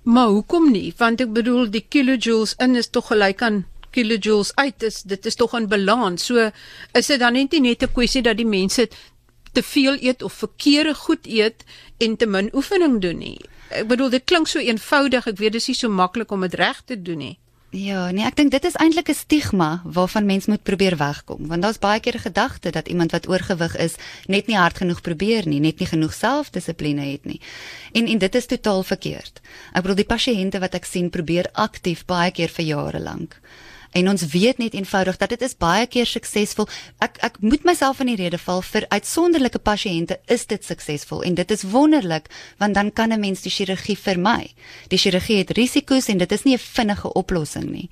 Maar 0.03 0.27
hoekom 0.27 0.71
nie? 0.71 0.93
Want 0.97 1.21
ek 1.21 1.33
bedoel 1.35 1.69
die 1.69 1.85
kilojoules 1.85 2.55
in 2.63 2.79
is 2.79 2.89
tog 2.89 3.11
gelyk 3.11 3.43
aan 3.45 3.65
kilojoules 3.95 4.55
uit. 4.55 4.83
Is 4.83 5.01
dit 5.03 5.25
is 5.25 5.35
tog 5.35 5.53
in 5.57 5.67
balans. 5.67 6.25
So 6.25 6.49
is 6.93 7.11
dit 7.11 7.19
dan 7.19 7.33
net 7.33 7.51
net 7.51 7.83
'n 7.83 7.93
kwessie 7.93 8.21
dat 8.21 8.37
die 8.37 8.45
mense 8.45 8.87
te 9.51 9.63
veel 9.63 9.97
eet 10.01 10.23
of 10.23 10.33
verkeerde 10.33 10.93
goed 10.93 11.27
eet 11.27 11.63
en 11.97 12.15
te 12.17 12.25
min 12.25 12.49
oefening 12.53 13.01
doen 13.01 13.17
nie. 13.17 13.39
Ek 13.69 13.87
bedoel 13.87 14.09
dit 14.09 14.23
klink 14.23 14.47
so 14.47 14.59
eenvoudig. 14.59 15.27
Ek 15.27 15.37
weet 15.37 15.53
dis 15.53 15.67
nie 15.67 15.75
so 15.75 15.89
maklik 15.89 16.31
om 16.31 16.41
dit 16.41 16.53
reg 16.53 16.81
te 16.85 17.01
doen 17.01 17.17
nie. 17.17 17.37
Ja, 17.69 18.07
nee, 18.09 18.25
ek 18.25 18.33
dink 18.33 18.49
dit 18.49 18.63
is 18.65 18.73
eintlik 18.81 19.11
'n 19.11 19.13
stigma 19.13 19.81
waarvan 19.85 20.25
mens 20.25 20.45
moet 20.45 20.63
probeer 20.63 20.97
wegkom, 20.97 21.47
want 21.47 21.61
daar's 21.61 21.77
baie 21.77 21.99
keer 21.99 22.15
'n 22.15 22.25
gedagte 22.25 22.69
dat 22.71 22.87
iemand 22.87 23.11
wat 23.11 23.27
oorgewig 23.29 23.77
is 23.77 23.95
net 24.25 24.47
nie 24.47 24.57
hard 24.57 24.77
genoeg 24.77 25.01
probeer 25.01 25.47
nie, 25.47 25.59
net 25.59 25.79
nie 25.79 25.87
genoeg 25.87 26.13
selfdissipline 26.13 27.01
het 27.01 27.25
nie. 27.25 27.41
En 27.93 28.07
en 28.07 28.17
dit 28.17 28.35
is 28.35 28.45
totaal 28.45 28.83
verkeerd. 28.83 29.41
Ek 29.73 29.81
bedoel 29.81 29.95
die 29.95 30.15
pasiënte 30.15 30.59
wat 30.59 30.73
ek 30.73 30.85
sien 30.85 31.09
probeer 31.09 31.49
aktief 31.53 32.05
baie 32.05 32.31
keer 32.31 32.49
vir 32.49 32.65
jare 32.65 32.99
lank. 32.99 33.39
En 33.91 34.09
ons 34.09 34.25
weet 34.31 34.57
net 34.57 34.73
eenvoudig 34.73 35.17
dat 35.17 35.29
dit 35.29 35.41
is 35.41 35.55
baie 35.57 35.87
keer 35.87 36.05
suksesvol. 36.05 36.67
Ek 37.01 37.17
ek 37.25 37.39
moet 37.41 37.63
myself 37.65 37.99
in 38.03 38.11
die 38.11 38.17
rede 38.19 38.37
val 38.37 38.61
vir 38.61 38.85
uitsonderlike 38.93 39.59
pasiënte 39.65 40.19
is 40.27 40.45
dit 40.45 40.65
suksesvol 40.65 41.23
en 41.25 41.37
dit 41.39 41.51
is 41.51 41.65
wonderlik 41.71 42.29
want 42.61 42.77
dan 42.77 42.91
kan 42.93 43.11
'n 43.13 43.19
mens 43.19 43.41
die 43.41 43.51
chirurgie 43.51 43.97
vermy. 43.97 44.53
Die 44.87 44.97
chirurgie 44.97 45.37
het 45.37 45.51
risiko's 45.57 46.07
en 46.07 46.17
dit 46.17 46.31
is 46.31 46.43
nie 46.43 46.53
'n 46.53 46.59
vinnige 46.59 47.13
oplossing 47.13 47.69
nie. 47.69 47.89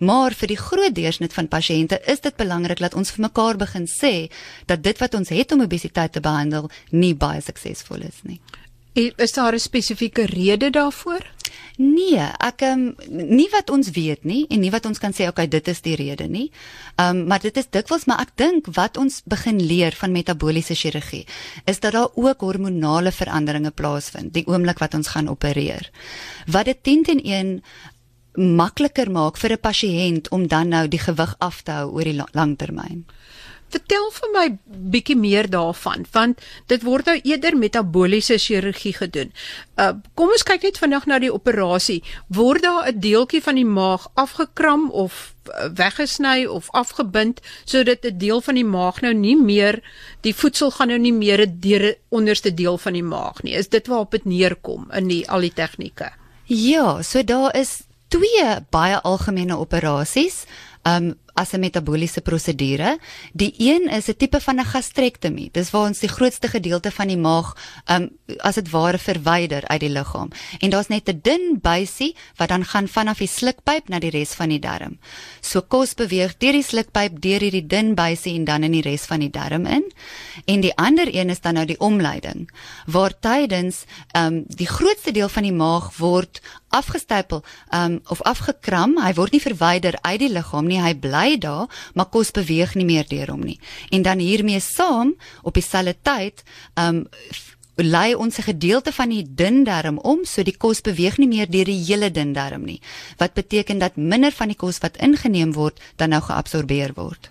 Maar 0.00 0.34
vir 0.34 0.48
die 0.48 0.56
groot 0.58 0.94
deursnit 0.94 1.32
van 1.32 1.48
pasiënte 1.48 2.00
is 2.06 2.20
dit 2.20 2.36
belangrik 2.36 2.78
dat 2.78 2.94
ons 2.94 3.10
vir 3.10 3.20
mekaar 3.20 3.56
begin 3.56 3.86
sê 3.86 4.30
dat 4.66 4.82
dit 4.82 4.98
wat 4.98 5.14
ons 5.14 5.28
het 5.28 5.52
om 5.52 5.60
obesiteit 5.60 6.12
te 6.12 6.20
behandel 6.20 6.70
nie 6.90 7.14
baie 7.14 7.40
suksesvol 7.40 8.02
is 8.02 8.20
nie. 8.22 8.40
Is 8.96 9.32
daar 9.32 9.52
'n 9.52 9.58
spesifieke 9.58 10.24
rede 10.26 10.70
daarvoor? 10.70 11.35
Nee, 11.76 12.24
ek 12.40 12.62
um, 12.64 12.84
nie 13.12 13.48
wat 13.52 13.68
ons 13.70 13.90
weet 13.92 14.24
nie 14.24 14.46
en 14.48 14.62
nie 14.64 14.70
wat 14.72 14.86
ons 14.88 15.00
kan 15.00 15.12
sê 15.12 15.26
okay, 15.28 15.44
dit 15.50 15.66
is 15.68 15.82
die 15.84 15.96
rede 15.98 16.24
nie. 16.28 16.46
Ehm 16.96 17.20
um, 17.20 17.26
maar 17.28 17.42
dit 17.44 17.56
is 17.60 17.68
dikwels 17.68 18.06
maar 18.08 18.22
ek 18.24 18.32
dink 18.40 18.70
wat 18.78 18.96
ons 18.96 19.20
begin 19.28 19.60
leer 19.60 19.92
van 19.98 20.14
metabooliese 20.14 20.74
chirurgie 20.74 21.26
is 21.66 21.80
dat 21.80 21.92
daar 21.92 22.14
ook 22.14 22.40
hormonale 22.40 23.12
veranderinge 23.12 23.74
plaasvind 23.76 24.32
die 24.32 24.46
oomblik 24.48 24.80
wat 24.80 24.94
ons 24.94 25.12
gaan 25.12 25.28
opereer. 25.28 25.90
Wat 26.46 26.64
dit 26.64 26.82
teen 26.82 27.04
teen 27.04 27.20
een 27.24 27.60
makliker 28.36 29.10
maak 29.10 29.36
vir 29.36 29.52
'n 29.52 29.60
pasiënt 29.60 30.28
om 30.30 30.46
dan 30.48 30.68
nou 30.68 30.88
die 30.88 31.00
gewig 31.00 31.34
af 31.38 31.62
te 31.62 31.72
hou 31.72 31.90
oor 31.92 32.04
die 32.04 32.22
langtermyn. 32.32 33.04
Vertel 33.74 34.10
vir 34.14 34.30
my 34.34 34.44
bietjie 34.94 35.16
meer 35.18 35.48
daarvan 35.50 36.04
want 36.14 36.42
dit 36.70 36.84
word 36.86 37.08
nou 37.10 37.16
eerder 37.22 37.56
metabooliese 37.58 38.38
chirurgie 38.38 38.94
gedoen. 38.94 39.32
Uh 39.76 39.92
kom 40.14 40.30
ons 40.34 40.46
kyk 40.46 40.62
net 40.62 40.78
vandag 40.78 41.06
na 41.10 41.18
die 41.22 41.32
operasie. 41.32 42.02
Word 42.28 42.62
daar 42.62 42.88
'n 42.88 43.00
deeltjie 43.00 43.42
van 43.42 43.54
die 43.54 43.66
maag 43.66 44.06
afgekram 44.14 44.90
of 44.90 45.34
uh, 45.48 45.68
weggesny 45.74 46.46
of 46.46 46.70
afgebind 46.70 47.40
sodat 47.64 48.04
'n 48.04 48.18
deel 48.18 48.40
van 48.40 48.54
die 48.54 48.64
maag 48.64 49.00
nou 49.00 49.14
nie 49.14 49.36
meer 49.36 49.82
die 50.20 50.34
voedsel 50.34 50.70
gaan 50.70 50.88
nou 50.88 50.98
nie 50.98 51.12
meer 51.12 51.46
deur 51.46 51.80
die 51.80 51.98
onderste 52.08 52.54
deel 52.54 52.78
van 52.78 52.92
die 52.92 53.02
maag 53.02 53.42
nie. 53.42 53.54
Is 53.54 53.68
dit 53.68 53.86
waarop 53.86 54.10
dit 54.10 54.24
neerkom 54.24 54.90
in 54.92 55.08
die 55.08 55.28
al 55.28 55.40
die 55.40 55.52
tegnieke? 55.52 56.12
Ja, 56.46 57.02
so 57.02 57.24
daar 57.24 57.56
is 57.56 57.82
twee 58.08 58.60
baie 58.70 59.00
algemene 59.00 59.58
operasies. 59.58 60.44
Um 60.82 61.14
as 61.36 61.52
'n 61.52 61.60
metabooliese 61.60 62.20
prosedure. 62.20 62.98
Die 63.32 63.54
een 63.58 63.88
is 63.88 64.08
'n 64.08 64.16
tipe 64.16 64.40
van 64.40 64.58
'n 64.58 64.64
gastrektomie. 64.64 65.48
Dis 65.52 65.70
waar 65.70 65.86
ons 65.86 65.98
die 65.98 66.08
grootste 66.08 66.48
gedeelte 66.48 66.90
van 66.90 67.08
die 67.08 67.16
maag 67.16 67.56
um 67.90 68.10
as 68.38 68.54
dit 68.54 68.70
ware 68.70 68.98
verwyder 68.98 69.66
uit 69.66 69.80
die 69.80 69.88
liggaam. 69.88 70.30
En 70.58 70.70
daar's 70.70 70.88
net 70.88 71.08
'n 71.08 71.20
dun 71.22 71.58
buisie 71.60 72.16
wat 72.36 72.48
dan 72.48 72.64
gaan 72.64 72.88
vanaf 72.88 73.18
die 73.18 73.28
slukpyp 73.28 73.88
na 73.88 73.98
die 73.98 74.10
res 74.10 74.34
van 74.34 74.48
die 74.48 74.58
darm. 74.58 74.98
So 75.40 75.60
kos 75.60 75.94
beweeg 75.94 76.36
deur 76.38 76.52
die 76.52 76.62
slukpyp 76.62 77.20
deur 77.20 77.40
hierdie 77.40 77.66
dun 77.66 77.94
buisie 77.94 78.34
en 78.34 78.44
dan 78.44 78.62
in 78.62 78.72
die 78.72 78.82
res 78.82 79.02
van 79.02 79.20
die 79.20 79.30
darm 79.30 79.66
in. 79.66 79.92
En 80.44 80.60
die 80.60 80.76
ander 80.76 81.14
een 81.14 81.30
is 81.30 81.40
dan 81.40 81.54
nou 81.54 81.66
die 81.66 81.80
omleiding 81.80 82.50
waar 82.86 83.18
tydens 83.20 83.84
um 84.12 84.44
die 84.48 84.66
grootste 84.66 85.12
deel 85.12 85.28
van 85.28 85.42
die 85.42 85.52
maag 85.52 85.96
word 85.96 86.40
afgestapel 86.68 87.44
um 87.74 88.00
of 88.06 88.22
afgekram. 88.22 88.98
Hy 89.02 89.12
word 89.14 89.32
nie 89.32 89.40
verwyder 89.40 89.98
uit 90.00 90.18
die 90.18 90.32
liggaam 90.32 90.66
nie. 90.66 90.80
Hy 90.82 90.94
bly 90.94 91.25
bly 91.26 91.38
daar, 91.38 91.68
maar 91.94 92.10
kos 92.10 92.30
beweeg 92.30 92.74
nie 92.74 92.86
meer 92.86 93.06
deur 93.08 93.32
hom 93.34 93.44
nie. 93.44 93.58
En 93.90 94.02
dan 94.02 94.18
hiermee 94.18 94.60
saam 94.60 95.14
op 95.42 95.54
dieselfde 95.54 95.96
tyd, 96.02 96.44
ehm 96.74 97.04
um, 97.04 97.06
lei 97.76 98.14
ons 98.14 98.38
'n 98.38 98.42
gedeelte 98.42 98.92
van 98.92 99.08
die 99.10 99.26
dun 99.28 99.64
darm 99.64 99.98
om, 99.98 100.24
so 100.24 100.42
die 100.42 100.56
kos 100.56 100.80
beweeg 100.80 101.18
nie 101.18 101.28
meer 101.28 101.46
deur 101.46 101.64
die 101.64 101.84
hele 101.84 102.10
dun 102.10 102.32
darm 102.32 102.64
nie. 102.64 102.80
Wat 103.18 103.34
beteken 103.34 103.78
dat 103.78 103.96
minder 103.96 104.32
van 104.32 104.48
die 104.48 104.56
kos 104.56 104.78
wat 104.78 104.96
ingeneem 104.96 105.52
word, 105.52 105.80
dan 105.96 106.08
nou 106.08 106.22
geabsorbeer 106.22 106.92
word. 106.94 107.30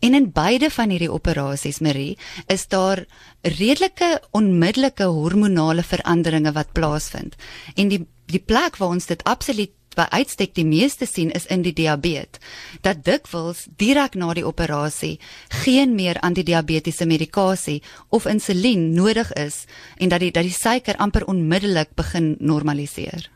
En 0.00 0.14
in 0.14 0.32
beide 0.32 0.70
van 0.70 0.90
hierdie 0.90 1.12
operasies, 1.12 1.78
Marie, 1.78 2.18
is 2.46 2.66
daar 2.66 3.04
redelike 3.42 4.20
onmiddellike 4.32 5.04
hormonale 5.04 5.82
veranderinge 5.82 6.52
wat 6.52 6.72
plaasvind. 6.72 7.36
En 7.76 7.88
die 7.88 8.06
die 8.26 8.42
plek 8.42 8.76
waar 8.76 8.88
ons 8.88 9.06
dit 9.06 9.24
absoluut 9.24 9.70
by 9.96 10.06
uitstek 10.12 10.54
die 10.54 10.66
meeste 10.68 11.06
sien 11.06 11.30
is 11.30 11.46
in 11.46 11.62
die 11.64 11.74
diabetes 11.76 12.40
dat 12.84 13.04
dikwels 13.04 13.66
direk 13.80 14.14
na 14.14 14.32
die 14.36 14.46
operasie 14.46 15.16
geen 15.64 15.94
meer 15.96 16.20
antidiabetiese 16.20 17.06
medikasie 17.06 17.82
of 18.08 18.26
insulien 18.26 18.92
nodig 18.94 19.32
is 19.32 19.64
en 19.96 20.12
dat 20.12 20.20
die 20.20 20.32
dat 20.32 20.44
die 20.44 20.52
suiker 20.52 20.96
amper 20.96 21.26
onmiddellik 21.26 21.94
begin 21.96 22.36
normaliseer. 22.38 23.30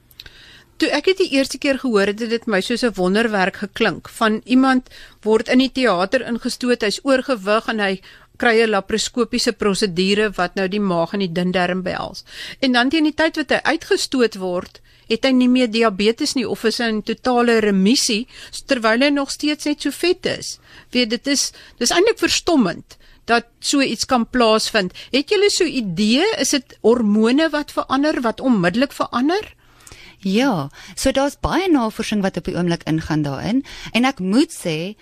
Toe 0.81 0.89
ek 0.97 1.11
dit 1.11 1.19
die 1.21 1.37
eerste 1.37 1.59
keer 1.61 1.77
gehoor 1.79 2.09
het, 2.09 2.23
het 2.25 2.31
dit 2.33 2.47
my 2.49 2.61
soos 2.65 2.85
'n 2.85 2.97
wonderwerk 2.97 3.57
geklink 3.57 4.09
van 4.09 4.41
iemand 4.45 4.89
word 5.23 5.49
in 5.49 5.59
die 5.59 5.73
teater 5.73 6.25
ingestoot, 6.25 6.83
hy's 6.83 7.01
oorgewig 7.05 7.69
en 7.69 7.81
hy 7.81 8.01
kry 8.41 8.63
'n 8.63 8.73
laparoskopiese 8.73 9.53
prosedure 9.53 10.31
wat 10.37 10.55
nou 10.57 10.69
die 10.69 10.81
maag 10.81 11.13
en 11.15 11.25
die 11.25 11.33
dun 11.33 11.53
darm 11.53 11.83
behels. 11.83 12.25
En 12.61 12.73
dan 12.73 12.89
teen 12.91 13.05
die 13.05 13.15
tyd 13.17 13.37
wat 13.37 13.51
hy 13.51 13.61
uitgestoot 13.75 14.39
word, 14.41 14.81
het 15.11 15.27
hy 15.27 15.33
nie 15.35 15.51
meer 15.51 15.71
diabetes 15.71 16.37
nie 16.39 16.47
of 16.47 16.65
is 16.69 16.79
hy 16.79 16.89
in 16.93 17.03
totale 17.03 17.59
remissie 17.65 18.27
terwyl 18.71 19.03
hy 19.03 19.11
nog 19.11 19.33
steeds 19.35 19.67
net 19.67 19.83
so 19.83 19.91
vet 19.91 20.27
is. 20.27 20.59
Weet 20.95 21.11
dit 21.11 21.27
is 21.27 21.51
dis 21.79 21.91
eintlik 21.91 22.21
verstommend 22.23 22.97
dat 23.31 23.47
so 23.61 23.83
iets 23.83 24.07
kan 24.11 24.27
plaasvind. 24.27 24.95
Het 25.13 25.31
julle 25.31 25.51
so 25.51 25.65
idee 25.65 26.25
is 26.39 26.55
dit 26.57 26.77
hormone 26.83 27.51
wat 27.51 27.75
verander 27.75 28.21
wat 28.23 28.41
onmiddellik 28.41 28.95
verander? 28.95 29.55
Ja, 30.21 30.69
so 30.95 31.13
daar's 31.17 31.39
baie 31.41 31.69
navorsing 31.71 32.23
wat 32.23 32.37
op 32.37 32.45
die 32.45 32.57
oomblik 32.57 32.85
ingaan 32.91 33.23
daarin 33.25 33.65
en 33.93 34.05
ek 34.05 34.21
moet 34.21 34.53
sê 34.53 34.95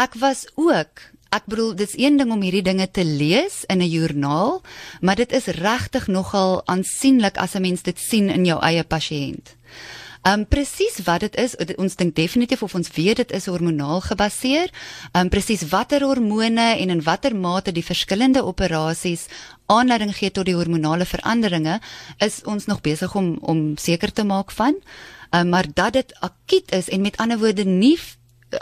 ek 0.00 0.16
was 0.18 0.46
ook 0.56 1.11
Ek 1.32 1.46
bedoel 1.48 1.70
dit's 1.80 1.96
een 1.96 2.18
ding 2.20 2.28
om 2.34 2.42
hierdie 2.44 2.64
dinge 2.64 2.84
te 2.92 3.04
lees 3.08 3.62
in 3.72 3.80
'n 3.80 3.88
joernaal, 3.88 4.60
maar 5.00 5.16
dit 5.16 5.32
is 5.32 5.46
regtig 5.46 6.06
nogal 6.06 6.60
aansienlik 6.66 7.36
as 7.36 7.54
'n 7.54 7.60
mens 7.60 7.82
dit 7.82 7.98
sien 7.98 8.28
in 8.28 8.44
jou 8.44 8.60
eie 8.60 8.84
pasiënt. 8.84 9.56
Um 10.22 10.46
presies 10.46 11.00
wat 11.04 11.20
dit 11.20 11.36
is, 11.36 11.56
ons 11.76 11.96
dink 11.96 12.14
definitief 12.14 12.62
of 12.62 12.74
ons 12.74 12.90
weet 12.94 13.16
dit 13.16 13.32
is 13.32 13.46
hormonaal 13.46 14.00
gebaseer. 14.00 14.70
Um 15.12 15.28
presies 15.28 15.68
watter 15.68 16.02
hormone 16.02 16.76
en 16.78 16.90
in 16.90 17.02
watter 17.02 17.36
mate 17.36 17.72
die 17.72 17.84
verskillende 17.84 18.44
operasies 18.44 19.26
aanleiding 19.66 20.14
gee 20.16 20.30
tot 20.30 20.44
die 20.44 20.54
hormonale 20.54 21.04
veranderinge, 21.04 21.80
is 22.18 22.42
ons 22.44 22.66
nog 22.66 22.80
besig 22.80 23.14
om 23.14 23.38
om 23.40 23.76
seker 23.76 24.12
te 24.12 24.24
maak 24.24 24.50
van. 24.50 24.74
Um 25.30 25.48
maar 25.48 25.66
dat 25.74 25.92
dit 25.92 26.14
akut 26.20 26.72
is 26.72 26.88
en 26.88 27.00
met 27.00 27.16
ander 27.16 27.38
woorde 27.38 27.64
nie 27.64 27.98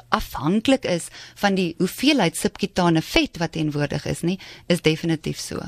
afhanklik 0.09 0.85
is 0.85 1.09
van 1.40 1.54
die 1.59 1.75
hoeveelheid 1.78 2.37
subkutane 2.37 3.02
vet 3.02 3.38
wat 3.42 3.52
teenwoordig 3.52 4.06
is 4.06 4.25
nie, 4.26 4.38
is 4.68 4.82
definitief 4.82 5.38
so. 5.38 5.61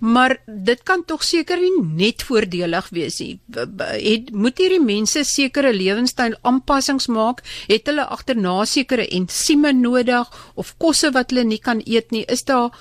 Maar 0.00 0.38
dit 0.46 0.80
kan 0.82 1.02
tog 1.04 1.20
seker 1.24 1.60
nie 1.60 1.82
net 1.84 2.22
voordelig 2.24 2.86
wees 2.88 3.18
nie. 3.20 3.34
Het 3.52 4.30
moet 4.32 4.58
hierdie 4.58 4.80
mense 4.80 5.24
sekere 5.28 5.74
lewenstyl 5.76 6.38
aanpassings 6.40 7.10
maak? 7.12 7.42
Het 7.68 7.90
hulle 7.90 8.06
agterna 8.08 8.64
sekere 8.64 9.04
ensieme 9.08 9.74
nodig 9.76 10.30
of 10.54 10.72
kosse 10.80 11.12
wat 11.12 11.34
hulle 11.34 11.44
nie 11.44 11.60
kan 11.60 11.82
eet 11.84 12.16
nie? 12.16 12.24
Is 12.32 12.46
daar 12.48 12.72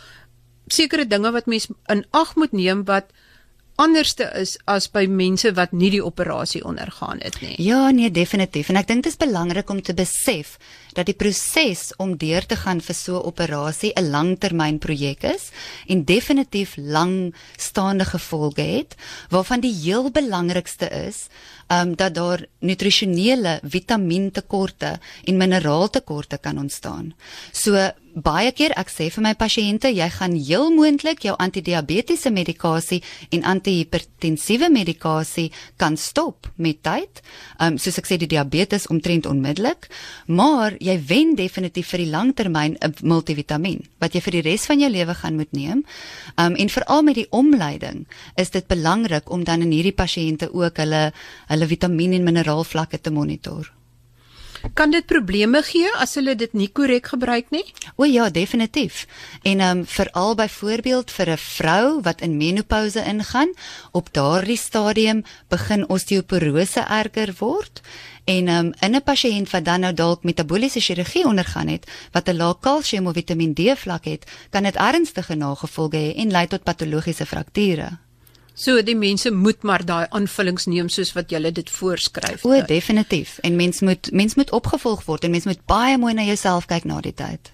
sekere 0.71 1.07
dinge 1.07 1.33
wat 1.35 1.51
mens 1.51 1.67
in 1.91 2.05
ag 2.15 2.35
moet 2.39 2.55
neem 2.55 2.85
wat 2.87 3.11
anderste 3.79 4.27
is 4.35 4.57
as 4.67 4.89
by 4.91 5.05
mense 5.07 5.51
wat 5.55 5.71
nie 5.71 5.89
die 5.93 6.03
operasie 6.03 6.61
ondergaan 6.67 7.21
het 7.23 7.39
nie. 7.41 7.55
Ja, 7.63 7.89
nee, 7.95 8.11
definitief. 8.11 8.69
En 8.69 8.79
ek 8.81 8.89
dink 8.91 9.03
dit 9.03 9.13
is 9.13 9.19
belangrik 9.19 9.69
om 9.71 9.81
te 9.81 9.95
besef 9.95 10.57
dat 10.97 11.07
die 11.07 11.15
proses 11.15 11.93
om 11.97 12.17
deur 12.19 12.45
te 12.45 12.57
gaan 12.59 12.81
vir 12.81 12.95
so 12.95 13.15
'n 13.17 13.25
operasie 13.31 13.93
'n 13.95 14.09
langtermynprojek 14.09 15.23
is 15.23 15.49
en 15.87 16.03
definitief 16.05 16.75
langstaande 16.77 18.05
gevolge 18.05 18.61
het, 18.61 18.95
waarvan 19.29 19.59
die 19.59 19.73
heel 19.73 20.11
belangrikste 20.11 20.89
is 20.89 21.27
um, 21.69 21.95
dat 21.95 22.13
daar 22.15 22.45
nutrisionele 22.59 23.59
vitamintekorte 23.63 24.99
en 25.23 25.37
mineraaltekorte 25.37 26.37
kan 26.37 26.57
ontstaan. 26.57 27.13
So 27.51 27.89
baie 28.15 28.51
keer 28.55 28.73
ek 28.79 28.89
sê 28.91 29.07
vir 29.13 29.23
my 29.23 29.33
pasiënte, 29.37 29.91
jy 29.93 30.07
gaan 30.11 30.35
heel 30.35 30.69
moontlik 30.73 31.23
jou 31.25 31.35
antidiabetiese 31.39 32.31
medikasie 32.33 33.01
en 33.35 33.45
antihipertensiewe 33.47 34.69
medikasie 34.73 35.49
kan 35.77 35.97
stop 35.97 36.49
met 36.57 36.81
tyd. 36.83 37.21
Um 37.61 37.77
soos 37.77 37.99
ek 38.01 38.09
sê 38.09 38.17
die 38.19 38.29
diabetes 38.29 38.87
omtrent 38.89 39.27
onmiddellik, 39.29 39.89
maar 40.27 40.75
jy 40.79 40.97
wen 41.09 41.35
definitief 41.37 41.91
vir 41.93 42.05
die 42.05 42.11
langtermyn 42.11 42.77
'n 42.81 42.93
multivitamiin 43.01 43.85
wat 43.99 44.15
jy 44.15 44.21
vir 44.21 44.31
die 44.31 44.45
res 44.49 44.65
van 44.65 44.79
jou 44.79 44.89
lewe 44.89 45.13
gaan 45.13 45.35
moet 45.35 45.53
neem. 45.53 45.85
Um 46.37 46.55
en 46.55 46.69
veral 46.69 47.03
met 47.03 47.15
die 47.15 47.29
omleiding 47.29 48.07
is 48.37 48.49
dit 48.49 48.67
belangrik 48.67 49.29
om 49.31 49.43
dan 49.43 49.61
in 49.61 49.71
hierdie 49.71 49.95
pasiënte 49.95 50.53
ook 50.53 50.77
hulle 50.77 51.11
hulle 51.47 51.58
vitamien 51.67 52.13
en 52.13 52.23
mineraalvlakke 52.23 53.01
te 53.01 53.11
monitor. 53.11 53.73
Kan 54.75 54.91
dit 54.91 55.05
probleme 55.07 55.61
gee 55.63 55.87
as 56.03 56.17
hulle 56.19 56.35
dit 56.35 56.51
nie 56.53 56.67
korrek 56.75 57.07
gebruik 57.13 57.47
nie? 57.55 57.63
O 57.95 58.03
ja, 58.03 58.29
definitief. 58.29 59.05
En 59.43 59.59
ehm 59.59 59.77
um, 59.77 59.85
veral 59.87 60.35
byvoorbeeld 60.35 61.11
vir 61.11 61.29
'n 61.31 61.37
vrou 61.37 62.01
wat 62.01 62.21
in 62.21 62.37
menopouse 62.37 63.03
ingaan, 63.03 63.53
op 63.91 64.13
daardie 64.13 64.57
stadium 64.57 65.23
begin 65.47 65.89
osteoporose 65.89 66.79
erger 66.79 67.33
word 67.39 67.81
en 68.25 68.47
um, 68.47 68.73
in 68.79 68.95
'n 68.95 69.03
pasiënt 69.03 69.49
wat 69.49 69.65
dan 69.65 69.79
nou 69.79 69.93
dalk 69.93 70.23
metabooliese 70.23 70.79
chirurgie 70.79 71.25
ondergaan 71.25 71.67
het 71.67 71.87
wat 72.11 72.27
'n 72.27 72.37
lae 72.37 72.55
kalsium 72.59 73.07
of 73.07 73.13
Vitamiin 73.13 73.53
D 73.53 73.61
vlak 73.75 74.05
het, 74.05 74.25
kan 74.49 74.63
dit 74.63 74.75
ernstige 74.75 75.35
nagevolge 75.35 75.97
hê 75.97 76.15
en 76.15 76.31
lei 76.31 76.47
tot 76.47 76.63
patologiese 76.63 77.25
frakture. 77.25 78.08
So 78.59 78.81
die 78.83 78.97
mense 78.99 79.31
moet 79.31 79.63
maar 79.63 79.85
daai 79.87 80.09
aanvullings 80.15 80.67
neem 80.67 80.89
soos 80.91 81.13
wat 81.15 81.31
jy 81.31 81.39
dit 81.55 81.69
voorskryf. 81.71 82.43
O, 82.43 82.57
definitief. 82.67 83.37
En 83.47 83.55
mens 83.55 83.79
moet 83.79 84.11
mens 84.11 84.35
moet 84.35 84.51
opgevolg 84.51 85.05
word 85.07 85.23
en 85.23 85.31
mens 85.31 85.47
moet 85.47 85.61
baie 85.65 85.97
mooi 85.97 86.13
na 86.13 86.27
jouself 86.27 86.67
kyk 86.67 86.83
na 86.89 86.99
die 87.05 87.15
tyd. 87.15 87.53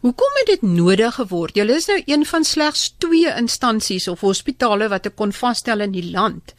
Hoekom 0.00 0.38
het 0.38 0.46
dit 0.48 0.62
nodig 0.62 1.18
geword? 1.18 1.58
Julle 1.58 1.74
is 1.76 1.88
nou 1.90 1.98
een 2.06 2.22
van 2.26 2.44
slegs 2.44 2.86
2 3.04 3.34
instansies 3.36 4.06
of 4.08 4.22
hospitale 4.24 4.88
wat 4.88 5.10
ek 5.10 5.18
kon 5.18 5.34
vasstel 5.34 5.82
in 5.84 5.92
die 5.92 6.06
land 6.12 6.54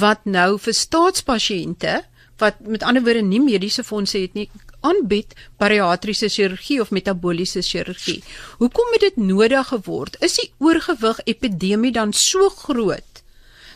wat 0.00 0.24
nou 0.24 0.56
vir 0.58 0.74
staatspasiënte 0.74 2.00
wat 2.42 2.58
met 2.66 2.82
ander 2.82 3.04
woorde 3.04 3.22
nie 3.22 3.42
mediese 3.44 3.84
fondse 3.86 4.18
het 4.18 4.34
nie 4.34 4.48
aanbied 4.84 5.34
bariatriese 5.60 6.28
chirurgie 6.28 6.80
of 6.80 6.92
metabooliese 6.94 7.62
chirurgie. 7.62 8.20
Hoekom 8.60 8.92
het 8.96 9.00
dit 9.08 9.16
nodig 9.16 9.68
geword? 9.72 10.16
Is 10.20 10.38
die 10.40 10.50
oorgewig 10.58 11.20
epidemie 11.24 11.92
dan 11.92 12.12
so 12.12 12.48
groot 12.48 13.22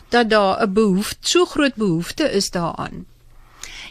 dat 0.09 0.29
daar 0.29 0.61
'n 0.61 0.73
behoefte, 0.73 1.29
so 1.29 1.45
groot 1.45 1.75
behoefte 1.75 2.31
is 2.31 2.49
daaraan? 2.49 3.05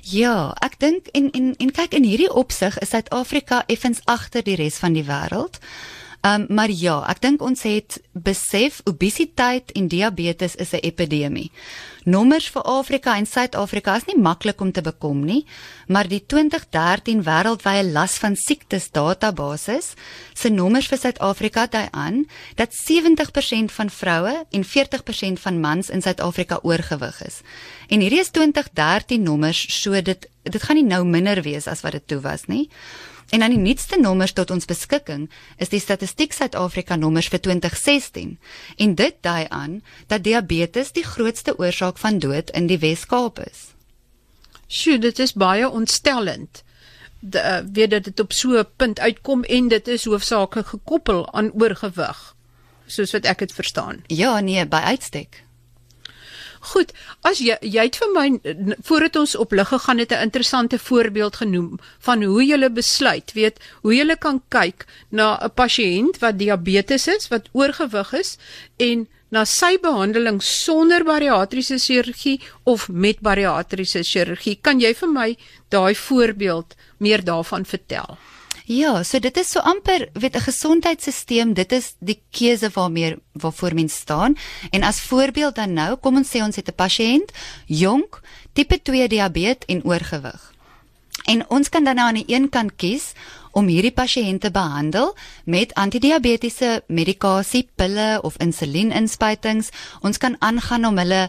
Ja, 0.03 0.55
ek 0.63 0.79
dink 0.79 1.07
en 1.07 1.31
en 1.31 1.55
en 1.57 1.71
kyk 1.71 1.95
in 1.95 2.05
hierdie 2.05 2.33
opsig 2.33 2.79
is 2.79 2.89
Suid-Afrika 2.89 3.65
effens 3.67 4.01
agter 4.05 4.43
die 4.43 4.57
res 4.57 4.79
van 4.79 4.93
die 4.93 5.05
wêreld. 5.05 5.59
Um, 6.29 6.47
maar 6.49 6.71
ja, 6.71 6.99
ek 7.09 7.21
dink 7.23 7.43
ons 7.45 7.63
het 7.63 8.01
besef 8.13 8.81
obesiteit 8.91 9.71
en 9.79 9.89
diabetes 9.89 10.57
is 10.57 10.73
'n 10.73 10.83
epidemie. 10.83 11.51
Nommers 12.05 12.49
vir 12.49 12.63
Afrika 12.63 13.17
en 13.17 13.27
Suid-Afrika 13.27 13.97
is 13.97 14.05
nie 14.07 14.19
maklik 14.19 14.61
om 14.61 14.73
te 14.73 14.81
bekom 14.81 15.25
nie, 15.25 15.47
maar 15.87 16.09
die 16.09 16.23
2013 16.27 17.23
wêreldwye 17.23 17.93
las 17.93 18.19
van 18.19 18.37
siektes 18.37 18.91
database 18.91 19.81
se 20.35 20.49
nommers 20.49 20.87
vir 20.87 20.99
Suid-Afrika 20.99 21.67
dui 21.67 21.89
aan 21.91 22.27
dat 22.55 22.73
70% 22.73 23.73
van 23.73 23.91
vroue 23.91 24.47
en 24.51 24.65
40% 24.65 25.41
van 25.41 25.61
mans 25.61 25.91
in 25.91 26.03
Suid-Afrika 26.03 26.59
oorgewig 26.63 27.23
is. 27.27 27.41
En 27.89 28.01
hierdie 28.01 28.21
is 28.21 28.31
2013 28.31 29.23
nommers, 29.23 29.83
so 29.83 30.03
dit 30.03 30.29
dit 30.43 30.63
gaan 30.63 30.77
nie 30.77 30.85
nou 30.85 31.05
minder 31.05 31.43
wees 31.43 31.67
as 31.67 31.81
wat 31.81 31.93
dit 31.93 32.07
toe 32.07 32.21
was 32.21 32.47
nie. 32.47 32.69
En 33.29 33.41
dan 33.41 33.51
die 33.51 33.61
nuutste 33.61 33.99
nommers 34.01 34.33
tot 34.33 34.51
ons 34.51 34.65
beskikking 34.65 35.27
is 35.57 35.69
die 35.69 35.81
Statistiek 35.81 36.33
Suid-Afrika 36.33 36.97
nommers 36.97 37.29
vir 37.29 37.43
2016 37.45 38.39
en 38.77 38.95
dit 38.95 39.19
dui 39.21 39.43
aan 39.49 39.83
dat 40.07 40.25
diabetes 40.25 40.93
die 40.97 41.05
grootste 41.05 41.59
oorsaak 41.59 41.99
van 41.99 42.19
dood 42.25 42.51
in 42.57 42.71
die 42.71 42.79
Wes-Kaap 42.81 43.43
is. 43.45 43.67
Sjoe, 44.69 44.99
dit 44.99 45.19
is 45.19 45.33
baie 45.33 45.69
ontstellend. 45.69 46.63
De, 47.21 47.39
uh, 47.39 47.61
weet 47.73 47.91
dat 47.91 48.05
dit 48.05 48.21
op 48.21 48.33
so 48.33 48.59
'n 48.59 48.67
punt 48.77 49.01
uitkom 49.01 49.45
en 49.45 49.69
dit 49.69 49.89
is 49.89 50.05
hoofsaaklik 50.05 50.67
gekoppel 50.67 51.33
aan 51.33 51.53
oorgewig 51.53 52.35
soos 52.87 53.13
wat 53.13 53.25
ek 53.25 53.39
dit 53.39 53.53
verstaan. 53.53 54.03
Ja, 54.07 54.41
nee, 54.41 54.67
by 54.67 54.77
uitstek. 54.77 55.45
Goed, 56.69 56.93
as 57.25 57.39
jy 57.41 57.57
jy 57.65 57.85
het 57.87 57.97
vir 57.97 58.11
my 58.13 58.27
voordat 58.85 59.17
ons 59.17 59.37
op 59.41 59.53
lig 59.57 59.69
gegaan 59.73 59.99
het 60.03 60.13
'n 60.13 60.25
interessante 60.29 60.79
voorbeeld 60.79 61.37
genoem 61.37 61.79
van 61.99 62.23
hoe 62.23 62.45
jy 62.45 62.69
besluit, 62.69 63.33
weet, 63.33 63.57
hoe 63.83 63.95
jy 63.95 64.17
kan 64.17 64.43
kyk 64.49 64.87
na 65.11 65.39
'n 65.41 65.51
pasiënt 65.55 66.19
wat 66.19 66.39
diabetes 66.39 67.07
is, 67.07 67.29
wat 67.29 67.49
oorgewig 67.53 68.13
is 68.13 68.37
en 68.77 69.09
na 69.31 69.45
sy 69.45 69.77
behandeling 69.83 70.41
sonder 70.43 71.05
bariatriese 71.05 71.79
chirurgie 71.79 72.41
of 72.65 72.89
met 72.89 73.21
bariatriese 73.21 74.03
chirurgie. 74.03 74.59
Kan 74.61 74.81
jy 74.81 74.95
vir 74.95 75.09
my 75.09 75.37
daai 75.69 75.95
voorbeeld 75.95 76.75
meer 76.99 77.25
daarvan 77.25 77.65
vertel? 77.65 78.19
Ja, 78.69 79.01
so 79.01 79.17
dit 79.17 79.37
is 79.41 79.49
so 79.49 79.63
amper 79.65 80.11
weet 80.13 80.37
'n 80.37 80.45
gesondheidstelsel, 80.45 81.55
dit 81.55 81.73
is 81.73 81.95
die 82.01 82.21
keuse 82.31 82.69
waarmee 82.75 83.17
waarvoor 83.33 83.75
mens 83.75 83.95
staan. 83.95 84.37
En 84.71 84.83
as 84.83 85.01
voorbeeld 85.01 85.55
dan 85.55 85.73
nou, 85.73 85.97
kom 85.97 86.17
ons 86.17 86.29
sê 86.29 86.43
ons 86.43 86.57
het 86.57 86.69
'n 86.69 86.75
pasiënt, 86.75 87.33
jonk, 87.67 88.21
tipe 88.53 88.83
2 88.83 89.09
diabetes 89.09 89.67
en 89.67 89.85
oorgewig. 89.85 90.53
En 91.25 91.49
ons 91.49 91.69
kan 91.69 91.85
dan 91.85 91.95
nou 91.95 92.09
aan 92.09 92.15
die 92.15 92.35
een 92.35 92.49
kant 92.49 92.77
kies 92.77 93.13
om 93.53 93.69
hierdie 93.69 93.95
pasiënte 93.95 94.51
behandel 94.51 95.15
met 95.45 95.75
antidiabetiese 95.75 96.83
medikasie, 96.87 97.69
pille 97.77 98.19
of 98.23 98.37
insulieninspuitings. 98.43 99.71
Ons 100.03 100.19
kan 100.19 100.37
aangaan 100.39 100.85
om 100.89 100.99
hulle 100.99 101.29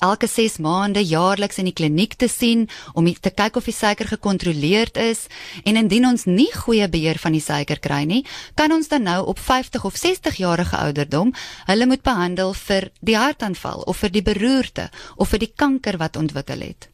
elke 0.00 0.26
6 0.26 0.58
maande 0.58 1.02
jaarliks 1.04 1.58
in 1.58 1.68
die 1.70 1.76
kliniek 1.76 2.14
te 2.14 2.28
sien 2.28 2.68
om 2.94 3.08
te 3.12 3.30
kyk 3.30 3.56
of 3.56 3.68
die 3.68 3.76
suiker 3.76 4.08
gekontroleerd 4.08 4.96
is 4.96 5.26
en 5.64 5.76
indien 5.76 6.06
ons 6.08 6.24
nie 6.26 6.50
goeie 6.54 6.88
beheer 6.88 7.18
van 7.22 7.36
die 7.36 7.44
suiker 7.44 7.80
kry 7.82 8.02
nie, 8.08 8.22
kan 8.54 8.72
ons 8.72 8.88
dan 8.88 9.06
nou 9.06 9.20
op 9.32 9.38
50 9.38 9.84
of 9.84 9.96
60 9.98 10.40
jarige 10.42 10.76
ouderdom 10.76 11.34
hulle 11.66 11.86
moet 11.86 12.02
behandel 12.02 12.54
vir 12.54 12.90
die 13.00 13.18
hartaanval 13.18 13.84
of 13.86 14.02
vir 14.02 14.14
die 14.14 14.24
beroerte 14.26 14.88
of 15.16 15.32
vir 15.34 15.44
die 15.46 15.52
kanker 15.56 15.98
wat 16.02 16.16
ontwikkel 16.16 16.64
het. 16.66 16.88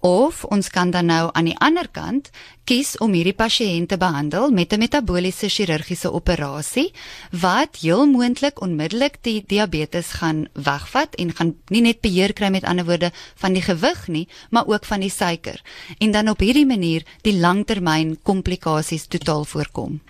Of 0.00 0.44
ons 0.44 0.68
kan 0.68 0.90
dan 0.90 1.06
nou 1.08 1.30
aan 1.32 1.48
die 1.48 1.56
ander 1.58 1.88
kant 1.88 2.28
kies 2.68 2.96
om 3.00 3.14
hierdie 3.16 3.34
pasiënt 3.36 3.88
te 3.88 3.96
behandel 3.96 4.50
met 4.50 4.72
'n 4.72 4.78
metabooliese 4.78 5.48
chirurgiese 5.48 6.12
operasie 6.12 6.92
wat 7.30 7.76
heel 7.80 8.06
moontlik 8.06 8.60
onmiddellik 8.60 9.16
die 9.22 9.44
diabetes 9.46 10.10
gaan 10.20 10.48
wegvat 10.52 11.14
en 11.14 11.34
gaan 11.34 11.54
nie 11.68 11.80
net 11.80 12.00
beheer 12.00 12.32
kry 12.32 12.48
met 12.48 12.64
ander 12.64 12.84
woorde 12.84 13.10
van 13.34 13.52
die 13.52 13.62
gewig 13.62 14.08
nie, 14.08 14.28
maar 14.50 14.66
ook 14.66 14.84
van 14.84 15.00
die 15.00 15.10
suiker 15.10 15.62
en 15.98 16.10
dan 16.10 16.28
op 16.28 16.40
hierdie 16.40 16.66
manier 16.66 17.02
die 17.22 17.38
langtermyn 17.38 18.18
komplikasies 18.22 19.06
totaal 19.06 19.44
voorkom. 19.44 20.00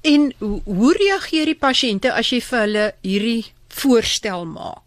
En 0.00 0.32
hoe 0.64 0.92
reageer 0.94 1.44
die 1.44 1.58
pasiënte 1.58 2.12
as 2.12 2.30
jy 2.30 2.40
vir 2.40 2.60
hulle 2.60 2.94
hierdie 3.02 3.44
voorstel 3.68 4.44
maak? 4.44 4.85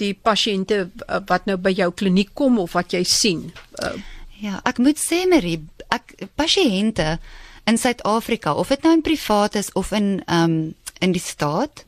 Die 0.00 0.12
pasiënte 0.14 0.90
wat 1.28 1.46
nou 1.48 1.56
by 1.56 1.72
jou 1.76 1.90
kliniek 1.92 2.34
kom 2.34 2.58
of 2.62 2.76
wat 2.76 2.92
jy 2.92 3.02
sien? 3.04 3.50
Uh, 3.82 3.96
ja, 4.42 4.60
ek 4.68 4.78
moet 4.82 5.00
sê 5.00 5.24
Marie, 5.30 5.60
ek 5.92 6.16
pasiënte 6.36 7.16
in 7.66 7.78
Suid-Afrika 7.80 8.54
of 8.54 8.70
dit 8.72 8.82
nou 8.86 8.94
in 8.96 9.04
privaat 9.04 9.58
is 9.58 9.72
of 9.74 9.92
in 9.96 10.18
ehm 10.26 10.50
um, 10.50 10.74
in 11.04 11.12
die 11.12 11.20
staat 11.20 11.82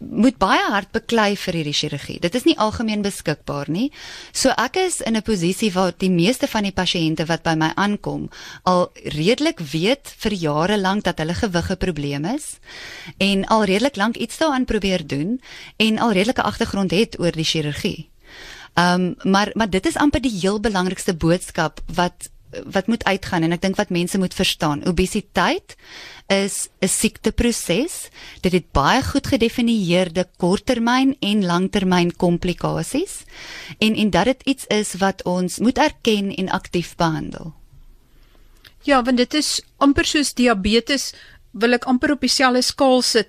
moet 0.00 0.38
baie 0.40 0.62
hard 0.72 0.90
beklei 0.92 1.34
vir 1.36 1.58
hierdie 1.60 1.76
chirurgie. 1.76 2.18
Dit 2.20 2.34
is 2.34 2.46
nie 2.48 2.56
algemeen 2.58 3.02
beskikbaar 3.04 3.68
nie. 3.68 3.90
So 4.32 4.50
ek 4.56 4.76
is 4.76 5.00
in 5.00 5.16
'n 5.16 5.22
posisie 5.22 5.72
waar 5.72 5.92
die 5.96 6.10
meeste 6.10 6.48
van 6.48 6.62
die 6.62 6.72
pasiënte 6.72 7.26
wat 7.26 7.42
by 7.42 7.54
my 7.54 7.72
aankom 7.76 8.30
al 8.64 8.90
redelik 9.04 9.60
weet 9.60 10.14
vir 10.18 10.32
jare 10.32 10.78
lank 10.78 11.04
dat 11.04 11.18
hulle 11.18 11.34
gewig 11.34 11.70
'n 11.70 11.76
probleem 11.76 12.24
is 12.24 12.58
en 13.18 13.46
al 13.46 13.64
redelik 13.64 13.96
lank 13.96 14.16
iets 14.16 14.38
daaraan 14.38 14.64
probeer 14.64 15.06
doen 15.06 15.40
en 15.76 15.98
al 15.98 16.12
redelike 16.12 16.42
agtergrond 16.42 16.90
het 16.90 17.18
oor 17.20 17.32
die 17.32 17.44
chirurgie. 17.44 18.10
Ehm 18.74 19.00
um, 19.00 19.30
maar 19.30 19.50
maar 19.54 19.70
dit 19.70 19.86
is 19.86 19.96
amper 19.96 20.20
die 20.20 20.38
heel 20.40 20.60
belangrikste 20.60 21.14
boodskap 21.14 21.80
wat 21.94 22.30
wat 22.64 22.86
moet 22.86 23.04
uitgaan 23.04 23.42
en 23.42 23.52
ek 23.52 23.62
dink 23.62 23.76
wat 23.78 23.92
mense 23.94 24.18
moet 24.18 24.34
verstaan. 24.34 24.84
Obesiteit 24.86 25.76
is 26.26 26.68
'n 26.80 26.88
siekteproses. 26.88 28.08
Dit 28.40 28.52
het 28.52 28.72
baie 28.72 29.02
goed 29.02 29.26
gedefinieerde 29.26 30.28
korttermyn 30.36 31.16
en 31.20 31.44
langtermyn 31.44 32.16
komplikasies 32.16 33.24
en 33.78 33.94
en 33.94 34.10
dat 34.10 34.24
dit 34.24 34.42
iets 34.42 34.66
is 34.66 34.94
wat 34.94 35.22
ons 35.24 35.58
moet 35.58 35.78
erken 35.78 36.34
en 36.34 36.48
aktief 36.48 36.96
behandel. 36.96 37.54
Ja, 38.82 39.02
want 39.02 39.16
dit 39.16 39.34
is 39.34 39.62
amper 39.76 40.04
soos 40.04 40.34
diabetes 40.34 41.12
wil 41.50 41.74
ek 41.74 41.84
amper 41.84 42.14
op 42.14 42.20
dieselfde 42.20 42.62
skaal 42.62 43.02
sit 43.02 43.28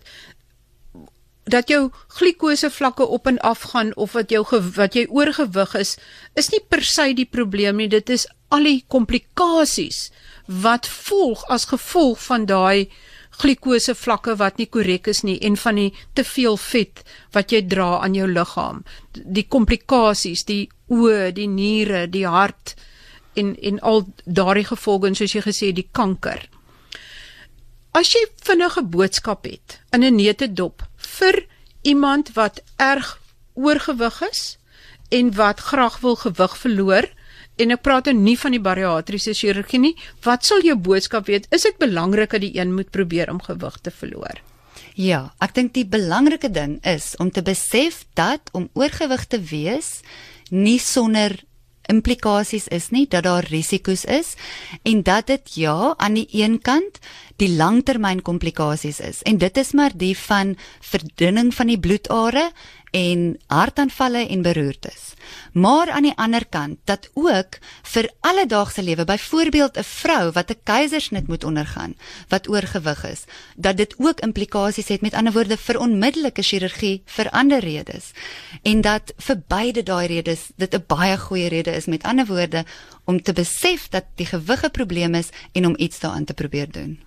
dat 1.44 1.70
jou 1.70 1.90
glikose 2.08 2.70
vlakke 2.70 3.08
op 3.08 3.28
en 3.28 3.40
af 3.40 3.62
gaan 3.74 3.96
of 3.96 4.14
wat 4.14 4.30
jou 4.30 4.46
wat 4.76 4.96
jy 4.96 5.08
oorgewig 5.10 5.76
is 5.76 5.98
is 6.36 6.52
nie 6.52 6.62
per 6.70 6.84
se 6.84 7.14
die 7.14 7.26
probleem 7.26 7.78
nie. 7.78 7.88
Dit 7.88 8.10
is 8.10 8.28
al 8.50 8.64
die 8.64 8.84
komplikasies 8.88 10.12
wat 10.46 10.88
volg 10.88 11.44
as 11.50 11.66
gevolg 11.66 12.20
van 12.20 12.46
daai 12.46 12.92
glikose 13.42 13.96
vlakke 13.96 14.36
wat 14.38 14.58
nie 14.60 14.68
korrek 14.68 15.08
is 15.08 15.24
nie 15.24 15.40
en 15.48 15.56
van 15.58 15.80
die 15.80 15.90
te 16.14 16.24
veel 16.28 16.58
vet 16.58 17.04
wat 17.34 17.52
jy 17.52 17.62
dra 17.74 18.02
aan 18.04 18.16
jou 18.16 18.28
liggaam. 18.28 18.84
Die 19.14 19.48
komplikasies 19.48 20.46
die 20.46 20.70
oë 20.92 21.32
die 21.36 21.48
niere 21.48 22.08
die 22.08 22.28
hart 22.28 22.76
en 23.40 23.56
en 23.56 23.80
al 23.80 24.06
daardie 24.26 24.68
gevolge 24.68 25.16
soos 25.16 25.36
jy 25.36 25.42
gesê 25.48 25.72
die 25.74 25.88
kanker. 25.92 26.44
As 27.92 28.14
jy 28.16 28.22
vinnige 28.44 28.84
boodskap 28.84 29.46
het 29.46 29.80
in 29.92 30.04
'n 30.04 30.16
neutedop 30.16 30.84
vir 31.20 31.46
iemand 31.82 32.34
wat 32.34 32.62
erg 32.78 33.20
oorgewig 33.54 34.22
is 34.30 34.58
en 35.10 35.34
wat 35.36 35.60
graag 35.60 36.00
wil 36.00 36.16
gewig 36.16 36.58
verloor 36.58 37.10
en 37.62 37.76
ek 37.76 37.84
praat 37.86 38.08
nou 38.10 38.16
nie 38.18 38.38
van 38.40 38.56
die 38.56 38.64
bariatriese 38.64 39.34
chirurgie 39.38 39.82
nie. 39.82 39.96
Wat 40.26 40.46
sal 40.48 40.64
jou 40.66 40.78
boodskap 40.80 41.28
wees? 41.30 41.50
Is 41.52 41.68
dit 41.68 41.78
belangrik 41.82 42.32
dat 42.34 42.42
die 42.42 42.56
een 42.58 42.74
moet 42.74 42.90
probeer 42.90 43.30
om 43.30 43.42
gewig 43.44 43.78
te 43.84 43.92
verloor? 43.92 44.42
Ja, 44.96 45.32
ek 45.40 45.54
dink 45.56 45.74
die 45.76 45.86
belangrike 45.88 46.50
ding 46.52 46.80
is 46.88 47.14
om 47.22 47.32
te 47.32 47.44
besef 47.46 48.04
dat 48.18 48.50
om 48.58 48.70
oorgewig 48.74 49.28
te 49.28 49.40
wees 49.52 50.02
nie 50.50 50.80
sonder 50.80 51.38
implikasies 51.90 52.68
is 52.68 52.90
nie 52.90 53.08
dat 53.08 53.24
daar 53.24 53.46
risiko's 53.50 54.06
is 54.06 54.36
en 54.84 55.04
dat 55.04 55.28
dit 55.28 55.56
ja 55.56 55.94
aan 55.98 56.14
die 56.14 56.28
een 56.32 56.60
kant 56.62 57.00
die 57.42 57.50
langtermyn 57.50 58.22
komplikasies 58.22 59.00
is. 59.00 59.22
En 59.22 59.38
dit 59.42 59.58
is 59.58 59.72
maar 59.72 59.92
die 59.96 60.18
van 60.18 60.58
verdunning 60.80 61.54
van 61.54 61.68
die 61.68 61.80
bloedare 61.80 62.52
en 62.92 63.40
hartaanvalle 63.48 64.28
en 64.28 64.42
beroertes. 64.42 65.14
Maar 65.54 65.90
aan 65.90 66.04
die 66.04 66.16
ander 66.16 66.46
kant 66.50 66.80
dat 66.84 67.10
ook 67.14 67.58
vir 67.94 68.10
alledaagse 68.20 68.84
lewe, 68.84 69.06
byvoorbeeld 69.06 69.78
'n 69.78 69.84
vrou 69.84 70.32
wat 70.32 70.52
'n 70.52 70.60
keisersnit 70.64 71.28
moet 71.28 71.44
ondergaan 71.44 71.96
wat 72.28 72.50
oorgewig 72.50 73.04
is, 73.06 73.24
dat 73.56 73.78
dit 73.78 73.96
ook 73.98 74.20
implikasies 74.20 74.88
het 74.88 75.02
met 75.02 75.14
ander 75.14 75.34
woorde 75.34 75.58
vir 75.58 75.80
onmiddellike 75.80 76.42
chirurgie 76.42 77.02
vir 77.06 77.30
ander 77.30 77.60
redes. 77.60 78.12
En 78.62 78.82
dat 78.82 79.14
vir 79.18 79.42
beide 79.48 79.84
daai 79.84 80.08
redes 80.08 80.40
dit 80.56 80.76
'n 80.76 80.84
baie 80.88 81.18
goeie 81.18 81.50
rede 81.50 81.72
is 81.72 81.86
met 81.86 82.04
ander 82.04 82.26
woorde 82.26 82.66
om 83.04 83.22
te 83.22 83.34
besef 83.34 83.90
dat 83.90 84.06
die 84.16 84.26
gewig 84.26 84.64
'n 84.64 84.72
probleem 84.72 85.16
is 85.16 85.30
en 85.52 85.66
om 85.66 85.74
iets 85.78 86.00
daaraan 86.00 86.26
te 86.26 86.34
probeer 86.34 86.72
doen. 86.72 87.00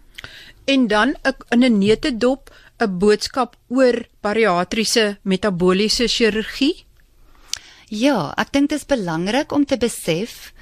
En 0.64 0.86
dan 0.86 1.16
in 1.48 1.64
'n 1.64 1.78
neutedop 1.78 2.54
'n 2.80 2.98
boodskap 2.98 3.56
oor 3.68 4.06
bariatriese 4.20 5.18
metabooliese 5.22 6.08
chirurgie? 6.08 6.84
Ja, 7.88 8.32
ek 8.36 8.52
dink 8.52 8.70
dit 8.70 8.78
is 8.78 8.86
belangrik 8.86 9.52
om 9.52 9.64
te 9.64 9.76
besef 9.76 10.52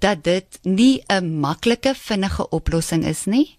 dat 0.00 0.24
dit 0.24 0.58
nie 0.62 1.02
'n 1.08 1.40
maklike 1.40 1.94
vinnige 1.94 2.48
oplossing 2.48 3.04
is 3.04 3.24
nie. 3.24 3.58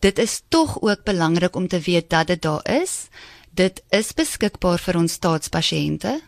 Dit 0.00 0.18
is 0.18 0.42
tog 0.48 0.80
ook 0.82 1.04
belangrik 1.04 1.56
om 1.56 1.68
te 1.68 1.80
weet 1.80 2.10
dat 2.10 2.26
dit 2.26 2.42
daar 2.42 2.82
is. 2.82 3.08
Dit 3.50 3.82
is 3.90 4.12
beskikbaar 4.12 4.78
vir 4.78 4.96
ons 4.96 5.12
staatspasiënte. 5.12 6.20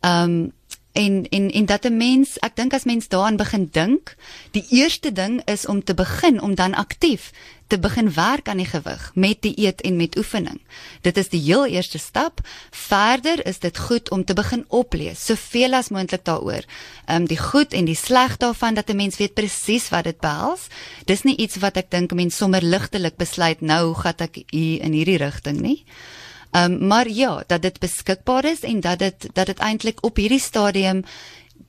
Ehm 0.00 0.30
um, 0.30 0.52
en 0.94 1.26
en 1.28 1.50
en 1.50 1.66
dat 1.66 1.84
'n 1.84 1.96
mens, 1.96 2.38
ek 2.38 2.56
dink 2.56 2.72
as 2.72 2.84
mens 2.84 3.08
daaraan 3.08 3.36
begin 3.36 3.68
dink, 3.70 4.16
die 4.50 4.66
eerste 4.70 5.12
ding 5.12 5.42
is 5.44 5.66
om 5.66 5.84
te 5.84 5.94
begin 5.94 6.40
om 6.40 6.54
dan 6.54 6.74
aktief 6.74 7.32
te 7.66 7.78
begin 7.78 8.12
werk 8.12 8.48
aan 8.48 8.56
die 8.56 8.66
gewig 8.66 9.10
met 9.14 9.42
die 9.42 9.54
eet 9.66 9.80
en 9.80 9.96
met 9.96 10.16
oefening. 10.16 10.60
Dit 11.00 11.16
is 11.16 11.28
die 11.28 11.40
heel 11.40 11.66
eerste 11.66 11.98
stap. 11.98 12.40
Verder 12.70 13.46
is 13.46 13.58
dit 13.58 13.78
goed 13.78 14.10
om 14.10 14.24
te 14.24 14.34
begin 14.34 14.64
oplees 14.68 15.24
soveel 15.24 15.74
as 15.74 15.88
moontlik 15.88 16.24
daaroor. 16.24 16.64
Ehm 17.06 17.22
um, 17.22 17.26
die 17.26 17.38
goed 17.38 17.72
en 17.72 17.84
die 17.84 17.96
sleg 17.96 18.36
daarvan 18.36 18.74
dat 18.74 18.90
'n 18.90 18.96
mens 18.96 19.16
weet 19.16 19.34
presies 19.34 19.88
wat 19.88 20.04
dit 20.04 20.20
behels. 20.20 20.66
Dis 21.04 21.22
nie 21.22 21.36
iets 21.36 21.56
wat 21.56 21.76
ek 21.76 21.90
dink 21.90 22.12
'n 22.12 22.16
mens 22.16 22.36
sommer 22.36 22.62
ligtelik 22.62 23.16
besluit 23.16 23.60
nou 23.60 23.94
gaan 23.94 24.18
ek 24.18 24.42
hier 24.46 24.82
in 24.82 24.92
hierdie 24.92 25.18
rigting 25.18 25.60
nie. 25.60 25.84
Ehm 25.86 26.23
um, 26.56 26.86
maar 26.86 27.08
ja, 27.08 27.42
dat 27.46 27.62
dit 27.62 27.78
beskikbaar 27.78 28.44
is 28.44 28.60
en 28.60 28.80
dat 28.80 28.98
dit 28.98 29.28
dat 29.32 29.46
dit 29.46 29.58
eintlik 29.58 30.04
op 30.04 30.16
hierdie 30.16 30.40
stadium 30.40 31.04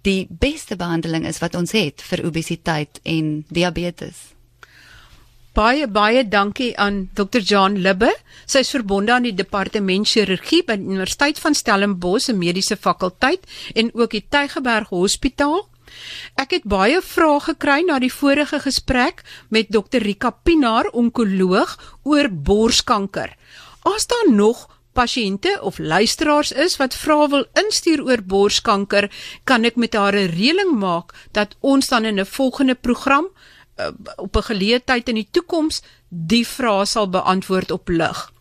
die 0.02 0.28
beste 0.30 0.76
behandeling 0.76 1.26
is 1.26 1.42
wat 1.42 1.56
ons 1.56 1.72
het 1.72 2.02
vir 2.06 2.26
obesiteit 2.26 3.00
en 3.04 3.46
diabetes. 3.50 4.36
Baie 5.56 5.88
baie 5.88 6.26
dankie 6.28 6.74
aan 6.78 7.06
Dr. 7.16 7.40
John 7.40 7.78
Libbe. 7.80 8.12
Sy 8.46 8.60
is 8.66 8.74
verbonde 8.76 9.14
aan 9.16 9.24
die 9.24 9.36
departement 9.36 10.08
chirurgie 10.08 10.66
by 10.68 10.76
die 10.76 10.90
Universiteit 10.90 11.40
van 11.40 11.56
Stellenbosch 11.56 12.28
se 12.28 12.36
mediese 12.36 12.76
fakulteit 12.76 13.48
en 13.74 13.94
ook 13.96 14.18
die 14.18 14.26
Tygerberg 14.30 14.92
Hospitaal. 14.92 15.64
Ek 16.36 16.58
het 16.58 16.68
baie 16.68 17.00
vrae 17.00 17.40
gekry 17.48 17.80
na 17.88 18.02
die 18.04 18.12
vorige 18.12 18.60
gesprek 18.60 19.24
met 19.48 19.72
Dr. 19.72 20.04
Rika 20.04 20.34
Pinaar, 20.44 20.92
onkoloog 20.92 21.78
oor 22.04 22.28
borskanker. 22.30 23.32
As 23.88 24.12
daar 24.12 24.34
nog 24.34 24.68
pasiënte 24.96 25.58
of 25.62 25.78
luisteraars 25.78 26.52
is 26.52 26.78
wat 26.80 26.96
vra 26.96 27.28
wil 27.34 27.46
instuur 27.62 28.04
oor 28.06 28.24
borskanker, 28.24 29.10
kan 29.44 29.68
ek 29.68 29.76
met 29.76 29.94
haar 29.94 30.16
'n 30.16 30.32
reëling 30.32 30.72
maak 30.80 31.14
dat 31.32 31.56
ons 31.60 31.88
dan 31.88 32.06
in 32.06 32.20
'n 32.20 32.26
volgende 32.26 32.76
program 32.76 33.28
uh, 33.28 33.92
op 34.16 34.36
'n 34.36 34.50
geleentheid 34.52 35.10
in 35.10 35.16
die 35.16 35.28
toekoms 35.32 35.82
die 36.10 36.48
vrae 36.48 36.86
sal 36.86 37.10
beantwoord 37.10 37.72
op 37.72 37.90
lig. 37.90 38.32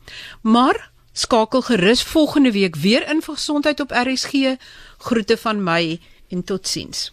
Maar 0.42 0.90
skakel 1.12 1.62
gerus 1.62 2.02
volgende 2.02 2.52
week 2.52 2.76
weer 2.76 3.08
in 3.08 3.22
vir 3.22 3.34
gesondheid 3.34 3.80
op 3.80 3.90
RSG. 3.90 4.56
Groete 4.98 5.36
van 5.36 5.62
my 5.62 6.00
en 6.28 6.44
totsiens. 6.44 7.12